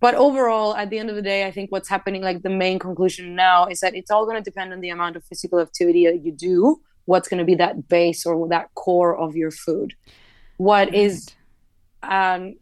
But 0.00 0.14
overall, 0.14 0.74
at 0.74 0.88
the 0.88 0.98
end 0.98 1.10
of 1.10 1.16
the 1.16 1.22
day, 1.22 1.46
I 1.46 1.50
think 1.50 1.70
what's 1.70 1.88
happening, 1.88 2.22
like 2.22 2.42
the 2.42 2.48
main 2.48 2.78
conclusion 2.78 3.34
now, 3.34 3.66
is 3.66 3.80
that 3.80 3.94
it's 3.94 4.10
all 4.10 4.24
going 4.24 4.42
to 4.42 4.42
depend 4.42 4.72
on 4.72 4.80
the 4.80 4.88
amount 4.88 5.16
of 5.16 5.24
physical 5.24 5.60
activity 5.60 6.06
that 6.06 6.24
you 6.24 6.32
do. 6.32 6.80
What's 7.04 7.28
going 7.28 7.38
to 7.38 7.44
be 7.44 7.56
that 7.56 7.88
base 7.88 8.24
or 8.24 8.48
that 8.48 8.72
core 8.74 9.14
of 9.16 9.36
your 9.36 9.50
food? 9.50 9.94
What 10.56 10.94
is 10.94 11.28
um, 12.02 12.54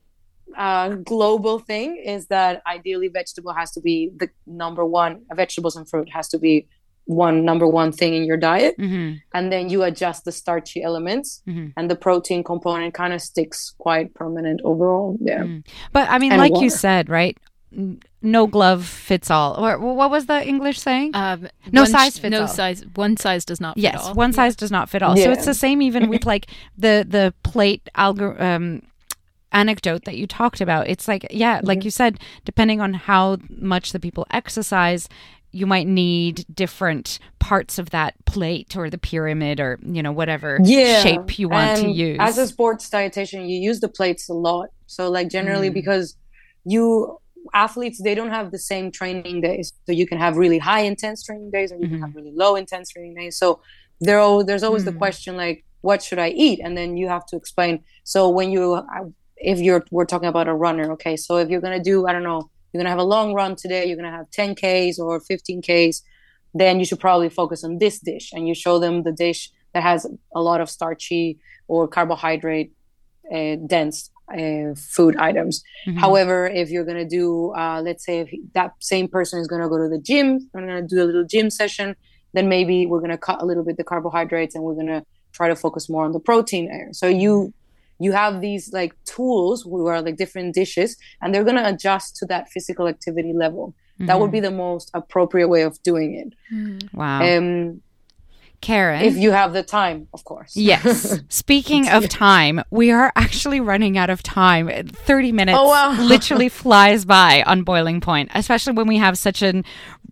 a 0.56 0.96
global 1.04 1.58
thing 1.58 1.96
is 2.04 2.26
that 2.28 2.62
ideally 2.66 3.08
vegetable 3.08 3.52
has 3.52 3.70
to 3.72 3.80
be 3.80 4.10
the 4.16 4.28
number 4.46 4.84
one. 4.84 5.22
Vegetables 5.34 5.76
and 5.76 5.88
fruit 5.88 6.08
has 6.10 6.28
to 6.28 6.38
be 6.38 6.66
one 7.04 7.42
number 7.44 7.66
one 7.66 7.90
thing 7.90 8.12
in 8.14 8.24
your 8.24 8.36
diet, 8.36 8.76
Mhm. 8.78 9.18
and 9.32 9.50
then 9.50 9.70
you 9.70 9.82
adjust 9.82 10.24
the 10.26 10.32
starchy 10.32 10.82
elements, 10.82 11.42
Mhm. 11.48 11.72
and 11.76 11.90
the 11.90 11.96
protein 11.96 12.44
component 12.44 12.92
kind 12.92 13.14
of 13.14 13.22
sticks 13.22 13.74
quite 13.78 14.12
permanent 14.14 14.60
overall. 14.62 15.16
Yeah. 15.20 15.42
Mm. 15.44 15.64
But 15.92 16.08
I 16.10 16.18
mean, 16.18 16.32
And 16.32 16.40
like 16.40 16.60
you 16.60 16.68
said, 16.68 17.08
right? 17.08 17.36
No 18.22 18.46
glove 18.46 18.84
fits 18.86 19.30
all. 19.30 19.54
Or 19.62 19.78
what 19.78 20.10
was 20.10 20.26
the 20.26 20.46
English 20.46 20.78
saying? 20.80 21.10
Um, 21.14 21.48
No 21.70 21.82
one- 21.82 21.90
size 21.90 22.18
fits 22.18 22.30
no 22.32 22.42
all. 22.42 22.48
size. 22.48 22.84
One 22.94 23.16
size 23.16 23.44
does 23.44 23.60
not 23.60 23.74
fit 23.76 23.84
yes, 23.84 24.06
all. 24.06 24.14
one 24.14 24.32
size 24.32 24.56
does 24.56 24.70
not 24.70 24.88
fit 24.88 25.02
all. 25.02 25.16
So 25.16 25.30
it's 25.30 25.44
the 25.44 25.54
same 25.54 25.80
even 25.82 26.08
with 26.08 26.24
like 26.26 26.46
the 26.76 27.06
the 27.08 27.32
plate 27.42 27.88
algor- 27.96 28.38
um, 28.40 28.82
anecdote 29.52 30.04
that 30.04 30.16
you 30.16 30.26
talked 30.26 30.60
about. 30.60 30.88
It's 30.88 31.08
like 31.08 31.26
yeah, 31.30 31.60
like 31.62 31.84
you 31.84 31.90
said, 31.90 32.18
depending 32.44 32.80
on 32.80 32.94
how 32.94 33.38
much 33.50 33.92
the 33.92 34.00
people 34.00 34.26
exercise. 34.30 35.08
You 35.50 35.66
might 35.66 35.86
need 35.86 36.44
different 36.54 37.18
parts 37.38 37.78
of 37.78 37.88
that 37.90 38.14
plate 38.26 38.76
or 38.76 38.90
the 38.90 38.98
pyramid 38.98 39.60
or 39.60 39.78
you 39.82 40.02
know 40.02 40.12
whatever 40.12 40.58
yeah 40.62 41.00
shape 41.02 41.38
you 41.38 41.48
want 41.48 41.78
to 41.78 41.88
use. 41.88 42.18
as 42.20 42.36
a 42.36 42.46
sports 42.46 42.90
dietitian 42.90 43.48
you 43.48 43.58
use 43.58 43.80
the 43.80 43.88
plates 43.88 44.28
a 44.28 44.34
lot 44.34 44.68
so 44.86 45.08
like 45.10 45.28
generally 45.30 45.70
Mm. 45.70 45.74
because 45.80 46.16
you 46.66 47.18
athletes 47.54 47.98
they 48.02 48.14
don't 48.14 48.28
have 48.28 48.50
the 48.50 48.58
same 48.58 48.90
training 48.92 49.40
days 49.40 49.72
so 49.86 49.92
you 49.92 50.06
can 50.06 50.18
have 50.18 50.36
really 50.36 50.58
high 50.58 50.80
intense 50.82 51.22
training 51.22 51.50
days 51.50 51.72
or 51.72 51.76
you 51.76 51.86
Mhm. 51.86 51.90
can 51.92 52.00
have 52.02 52.14
really 52.14 52.32
low 52.34 52.54
intense 52.54 52.90
training 52.90 53.14
days 53.14 53.38
so 53.38 53.60
there 54.02 54.20
there's 54.44 54.62
always 54.62 54.84
the 54.84 54.92
Mm. 54.92 54.98
question 54.98 55.34
like 55.38 55.64
what 55.80 56.02
should 56.02 56.18
i 56.18 56.28
eat 56.28 56.60
and 56.62 56.76
then 56.76 56.98
you 56.98 57.08
have 57.08 57.24
to 57.24 57.36
explain 57.36 57.82
so 58.04 58.28
when 58.28 58.50
you 58.50 58.62
if 59.40 59.58
you're 59.58 59.84
we're 59.90 60.04
talking 60.04 60.28
about 60.28 60.48
a 60.48 60.54
runner 60.54 60.92
okay 60.92 61.16
so 61.16 61.36
if 61.36 61.48
you're 61.48 61.60
to 61.76 61.82
do 61.82 62.06
i 62.06 62.12
don't 62.12 62.22
know 62.22 62.50
you're 62.72 62.80
to 62.84 62.90
have 62.90 62.98
a 62.98 63.04
long 63.04 63.32
run 63.32 63.54
today 63.56 63.86
you're 63.86 63.96
to 64.10 64.16
have 64.16 64.30
10 64.30 64.54
ks 64.54 64.98
or 64.98 65.20
15 65.20 65.62
ks 65.62 66.02
then 66.54 66.78
you 66.78 66.84
should 66.84 67.00
probably 67.00 67.28
focus 67.28 67.62
on 67.64 67.78
this 67.78 67.98
dish 67.98 68.32
and 68.32 68.48
you 68.48 68.54
show 68.54 68.78
them 68.78 69.02
the 69.02 69.12
dish 69.12 69.50
that 69.74 69.82
has 69.82 70.06
a 70.34 70.40
lot 70.40 70.60
of 70.60 70.68
starchy 70.70 71.38
or 71.68 71.86
carbohydrate 71.86 72.72
uh, 73.32 73.56
dense 73.66 74.10
uh, 74.32 74.74
food 74.74 75.16
items. 75.16 75.62
Mhm. 75.86 75.98
However, 75.98 76.46
if 76.46 76.70
you're 76.70 76.84
to 76.96 77.04
do, 77.04 77.52
uh, 77.54 77.80
let's 77.82 78.04
say, 78.04 78.20
if 78.20 78.30
that 78.54 78.72
same 78.80 79.08
person 79.08 79.40
is 79.40 79.48
to 79.62 79.68
go 79.68 79.78
to 79.78 79.88
the 79.88 79.98
gym, 79.98 80.48
I'm 80.54 80.66
to 80.82 80.82
do 80.96 81.02
a 81.02 81.06
little 81.06 81.24
gym 81.24 81.50
session, 81.50 81.96
then 82.34 82.48
maybe 82.48 82.86
we're 82.86 83.00
to 83.10 83.18
cut 83.18 83.40
a 83.40 83.46
little 83.46 83.64
bit 83.64 83.76
the 83.76 83.84
carbohydrates 83.84 84.54
and 84.54 84.64
we're 84.64 84.74
to 84.88 85.04
try 85.32 85.48
to 85.48 85.56
focus 85.56 85.88
more 85.88 86.04
on 86.04 86.12
the 86.12 86.20
protein. 86.20 86.92
So 86.92 87.06
you 87.06 87.52
you 87.98 88.12
have 88.12 88.40
these 88.40 88.72
like 88.72 88.92
tools 89.04 89.62
who 89.62 89.86
are 89.86 90.00
like 90.00 90.16
different 90.16 90.54
dishes 90.54 90.96
and 91.20 91.34
they're 91.34 91.44
going 91.44 91.56
to 91.56 91.68
adjust 91.68 92.16
to 92.16 92.26
that 92.26 92.48
physical 92.50 92.86
activity 92.88 93.32
level 93.32 93.74
that 94.00 94.20
would 94.20 94.30
be 94.30 94.38
the 94.38 94.50
most 94.52 94.90
appropriate 94.94 95.48
way 95.48 95.62
of 95.62 95.82
doing 95.82 96.14
it 96.14 96.32
Mm. 96.54 96.94
wow, 96.94 97.20
um 97.36 97.82
Karen. 98.60 99.02
if 99.04 99.16
you 99.16 99.30
have 99.30 99.52
the 99.52 99.62
time 99.62 100.08
of 100.12 100.24
course 100.24 100.56
Yes. 100.56 101.20
Speaking 101.28 101.88
of 101.88 102.08
time, 102.08 102.60
we 102.70 102.90
are 102.90 103.12
actually 103.14 103.60
running 103.60 103.96
out 103.96 104.10
of 104.10 104.20
time. 104.22 104.68
30 104.88 105.30
minutes 105.32 105.56
Oh, 105.60 105.68
wow. 105.68 105.92
literally 106.14 106.48
flies 106.48 107.04
by 107.04 107.42
on 107.46 107.62
Boiling 107.62 108.00
Point, 108.00 108.30
especially 108.34 108.72
when 108.72 108.88
we 108.88 108.96
have 108.96 109.16
such 109.16 109.42
a 109.42 109.62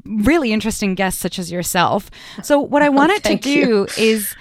really 0.04 0.52
interesting 0.52 0.94
guest 0.94 1.18
such 1.18 1.40
as 1.40 1.50
yourself. 1.50 2.08
So, 2.44 2.60
what 2.60 2.82
I 2.82 2.88
wanted 2.88 3.24
to 3.24 3.34
do 3.36 3.50
you. 3.50 3.86
is 3.98 4.34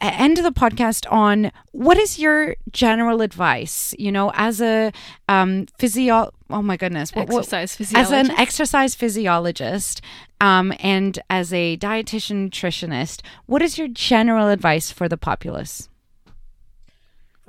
end 0.00 0.38
of 0.38 0.44
the 0.44 0.52
podcast 0.52 1.10
on 1.12 1.50
what 1.72 1.96
is 1.98 2.18
your 2.18 2.54
general 2.70 3.20
advice, 3.20 3.94
you 3.98 4.12
know, 4.12 4.30
as 4.34 4.60
a 4.60 4.92
um, 5.28 5.66
physio. 5.78 6.30
Oh 6.50 6.62
my 6.62 6.76
goodness. 6.76 7.14
what- 7.14 7.28
what- 7.28 7.52
Exercise 7.52 7.94
as 7.94 8.10
an 8.12 8.30
exercise 8.32 8.94
physiologist 8.94 10.00
um, 10.40 10.72
and 10.78 11.18
as 11.28 11.52
a 11.52 11.76
dietitian 11.78 12.48
nutritionist, 12.50 13.22
what 13.46 13.60
is 13.62 13.76
your 13.78 13.88
general 13.88 14.48
advice 14.48 14.90
for 14.92 15.08
the 15.08 15.16
populace? 15.16 15.88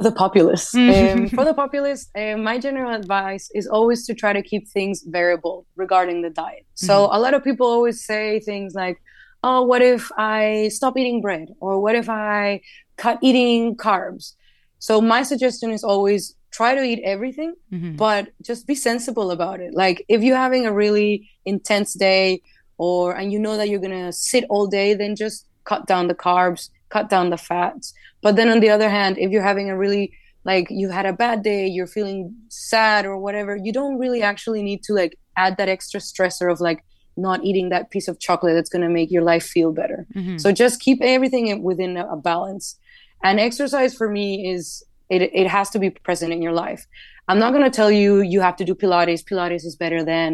the 0.01 0.12
populace. 0.13 0.71
Mhm. 0.75 1.13
Um, 1.13 1.29
for 1.29 1.43
the 1.43 1.53
populace, 1.53 2.09
uh, 2.15 2.38
my 2.38 2.57
general 2.57 2.93
advice 2.95 3.51
is 3.53 3.67
always 3.67 4.05
to 4.07 4.13
try 4.15 4.31
to 4.31 4.41
keep 4.41 4.65
things 4.69 5.03
variable 5.05 5.65
regarding 5.75 6.21
the 6.21 6.29
diet. 6.29 6.65
So 6.75 7.09
a 7.12 7.19
lot 7.19 7.33
of 7.33 7.43
people 7.43 7.67
always 7.67 8.01
say 8.05 8.39
things 8.39 8.73
like, 8.75 9.01
"Oh, 9.43 9.63
what 9.63 9.82
if 9.82 10.12
I 10.17 10.69
stop 10.71 10.97
eating 10.97 11.21
bread?" 11.21 11.49
or 11.60 11.80
"What 11.80 11.95
if 11.95 12.10
I 12.10 12.62
cut 12.97 13.19
eating 13.21 13.75
carbs?" 13.75 14.34
So 14.80 15.02
my 15.02 15.23
suggestion 15.23 15.71
is 15.71 15.84
always 15.84 16.36
try 16.52 16.73
to 16.75 16.84
eat 16.84 17.02
everything, 17.04 17.54
Mhm. 17.71 17.95
but 17.97 18.30
just 18.41 18.65
be 18.65 18.75
sensible 18.75 19.30
about 19.32 19.60
it. 19.60 19.73
Like 19.73 20.04
if 20.08 20.23
you're 20.23 20.38
having 20.47 20.65
a 20.65 20.73
really 20.73 21.30
intense 21.45 21.93
day, 21.93 22.41
or 22.78 23.13
and 23.15 23.32
you 23.32 23.39
know 23.39 23.56
that 23.58 23.69
you're 23.69 23.80
gonna 23.88 24.12
sit 24.13 24.45
all 24.49 24.65
day, 24.67 24.93
then 24.93 25.15
just 25.15 25.45
cut 25.65 25.86
down 25.86 26.08
the 26.08 26.15
carbs, 26.15 26.69
cut 26.89 27.10
down 27.10 27.30
the 27.30 27.38
fats. 27.38 27.93
But 28.21 28.36
then 28.36 28.49
on 28.49 28.60
the 28.62 28.69
other 28.69 28.89
hand, 28.89 29.17
if 29.19 29.30
you're 29.32 29.43
having 29.52 29.69
a 29.69 29.78
really 29.78 30.12
like 30.45 30.67
you 30.69 30.89
had 30.89 31.06
a 31.06 31.13
bad 31.13 31.43
day, 31.43 31.67
you're 31.67 31.86
feeling 31.97 32.34
sad 32.47 33.06
or 33.06 33.17
whatever, 33.17 33.56
you 33.58 33.71
don't 33.73 33.99
really 33.99 34.21
actually 34.23 34.63
need 34.63 34.82
to 34.84 34.93
like 34.93 35.17
add 35.36 35.58
that 35.58 35.69
extra 35.69 35.99
stressor 35.99 36.52
of 36.52 36.60
like 36.62 36.84
not 37.21 37.43
eating 37.43 37.69
that 37.69 37.89
piece 37.91 38.08
of 38.08 38.19
chocolate 38.19 38.53
that's 38.55 38.69
going 38.69 38.82
to 38.82 38.89
make 38.89 39.10
your 39.12 39.23
life 39.23 39.43
feel 39.55 39.71
better. 39.71 40.05
Mhm. 40.15 40.39
So 40.41 40.51
just 40.51 40.79
keep 40.79 40.99
everything 41.01 41.62
within 41.63 41.97
a, 41.97 42.05
a 42.08 42.17
balance. 42.17 42.77
And 43.23 43.39
exercise 43.39 43.93
for 43.93 44.10
me 44.10 44.27
is 44.53 44.84
it 45.10 45.21
it 45.41 45.47
has 45.47 45.69
to 45.71 45.79
be 45.79 45.89
present 45.89 46.32
in 46.34 46.41
your 46.41 46.53
life. 46.53 46.82
I'm 47.27 47.39
not 47.39 47.51
going 47.53 47.63
to 47.69 47.75
tell 47.82 47.91
you 47.91 48.21
you 48.21 48.41
have 48.41 48.55
to 48.62 48.65
do 48.65 48.73
Pilates. 48.75 49.23
Pilates 49.29 49.63
is 49.65 49.75
better 49.75 50.03
than 50.03 50.29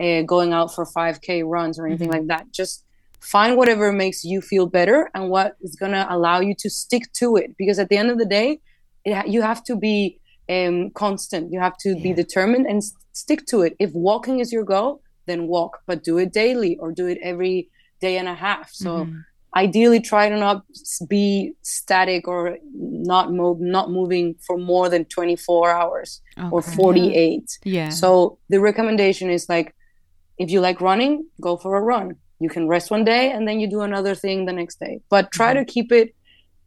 uh, 0.00 0.22
going 0.22 0.52
out 0.52 0.68
for 0.74 0.84
5K 0.86 1.42
runs 1.44 1.78
or 1.78 1.86
anything 1.86 2.08
Mhm. 2.08 2.16
like 2.16 2.26
that. 2.28 2.44
Just 2.52 2.84
find 3.20 3.56
whatever 3.56 3.86
makes 3.92 4.22
you 4.24 4.40
feel 4.40 4.66
better 4.66 5.10
and 5.14 5.28
what 5.28 5.56
is 5.60 5.74
going 5.74 5.92
to 6.00 6.06
allow 6.14 6.38
you 6.40 6.54
to 6.64 6.70
stick 6.70 7.04
to 7.14 7.36
it. 7.36 7.48
Because 7.58 7.78
at 7.80 7.88
the 7.88 7.96
end 7.96 8.10
of 8.12 8.18
the 8.18 8.24
day, 8.40 8.60
it 9.04 9.26
you 9.34 9.42
have 9.42 9.62
to 9.64 9.74
be 9.76 9.98
um, 10.56 10.90
constant. 11.04 11.52
You 11.52 11.60
have 11.66 11.76
to 11.84 11.90
be 12.06 12.10
determined 12.14 12.66
and 12.70 12.78
s- 12.78 12.94
stick 13.12 13.40
to 13.46 13.56
it. 13.66 13.72
If 13.78 13.90
walking 13.92 14.36
is 14.40 14.50
your 14.56 14.64
goal, 14.64 15.02
then 15.28 15.46
walk, 15.46 15.72
but 15.86 16.02
do 16.02 16.18
it 16.18 16.32
daily 16.32 16.76
or 16.80 16.90
do 16.92 17.06
it 17.06 17.18
every 17.22 17.68
day 18.00 18.16
and 18.18 18.28
a 18.28 18.34
half. 18.34 18.70
So 18.72 18.90
Mhm. 19.04 19.24
ideally, 19.64 20.00
try 20.00 20.28
to 20.28 20.36
not 20.36 20.56
be 21.08 21.52
static 21.62 22.26
or 22.28 22.58
not 22.74 23.32
move, 23.32 23.58
not 23.60 23.90
moving 23.90 24.26
for 24.46 24.56
more 24.58 24.88
than 24.88 25.04
24 25.04 25.70
hours 25.70 26.20
or 26.54 26.60
48. 26.62 27.48
Yeah. 27.64 27.90
So 27.90 28.38
the 28.48 28.60
recommendation 28.60 29.30
is 29.30 29.48
like, 29.48 29.74
if 30.38 30.50
you 30.50 30.60
like 30.60 30.80
running, 30.80 31.26
go 31.40 31.56
for 31.56 31.76
a 31.76 31.82
run. 31.92 32.16
You 32.40 32.48
can 32.48 32.68
rest 32.68 32.90
one 32.90 33.04
day 33.04 33.24
and 33.34 33.42
then 33.48 33.58
you 33.60 33.68
do 33.68 33.80
another 33.80 34.14
thing 34.14 34.46
the 34.46 34.52
next 34.52 34.78
day. 34.78 34.94
But 35.10 35.24
try 35.32 35.50
to 35.54 35.64
keep 35.74 35.90
it. 36.00 36.08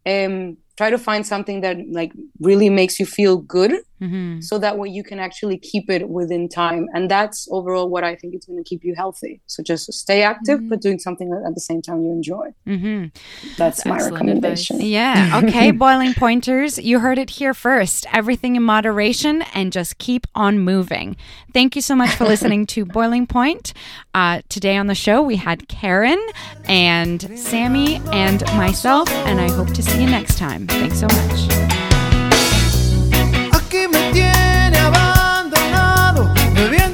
Um, 0.05 0.57
try 0.77 0.89
to 0.89 0.97
find 0.97 1.25
something 1.25 1.61
that 1.61 1.77
like 1.99 2.11
really 2.49 2.69
makes 2.69 2.99
you 2.99 3.05
feel 3.05 3.37
good, 3.37 3.71
Mhm. 4.01 4.43
so 4.43 4.57
that 4.57 4.77
way 4.79 4.89
you 4.89 5.03
can 5.03 5.19
actually 5.19 5.57
keep 5.57 5.89
it 5.89 6.09
within 6.09 6.49
time. 6.49 6.87
And 6.93 7.09
that's 7.09 7.47
overall 7.51 7.87
what 7.89 8.03
I 8.03 8.15
think 8.15 8.33
is 8.35 8.45
going 8.45 8.61
to 8.63 8.67
keep 8.67 8.83
you 8.83 8.95
healthy. 8.95 9.41
So 9.47 9.61
just 9.61 9.91
stay 9.93 10.23
active, 10.23 10.59
Mhm. 10.59 10.69
but 10.69 10.81
doing 10.81 10.97
something 10.99 11.29
that 11.29 11.43
at 11.45 11.53
the 11.53 11.61
same 11.61 11.81
time 11.81 12.01
you 12.01 12.11
enjoy. 12.11 12.47
Mm-hmm. 12.67 13.05
That's, 13.57 13.85
my 13.85 13.95
excellent 13.95 14.13
recommendation. 14.15 14.75
advice. 14.77 14.87
Yeah. 14.91 15.41
Okay. 15.43 15.71
Boiling 15.71 16.13
pointers. 16.13 16.77
You 16.79 16.99
heard 16.99 17.17
it 17.19 17.31
here 17.31 17.53
first. 17.53 18.05
Everything 18.11 18.55
in 18.55 18.63
moderation 18.63 19.43
and 19.53 19.71
just 19.71 19.97
keep 19.99 20.25
on 20.35 20.59
moving. 20.59 21.15
Thank 21.53 21.75
you 21.75 21.81
so 21.81 21.95
much 21.95 22.09
for 22.15 22.25
listening 22.25 22.65
to 22.67 22.85
Boiling 22.97 23.27
Point. 23.27 23.73
Uh, 24.13 24.41
today 24.49 24.77
on 24.77 24.87
the 24.87 24.95
show, 24.95 25.21
we 25.21 25.35
had 25.35 25.67
Karen 25.67 26.19
and 26.67 27.21
Sammy 27.37 28.01
and 28.11 28.41
myself, 28.57 29.09
and 29.27 29.39
I 29.39 29.51
hope 29.51 29.69
to 29.73 29.81
see 29.83 30.01
you 30.03 30.09
next 30.09 30.37
time. 30.37 30.67
Thanks 30.67 30.99
so 30.99 31.07
much. 31.07 31.90
me 36.69 36.90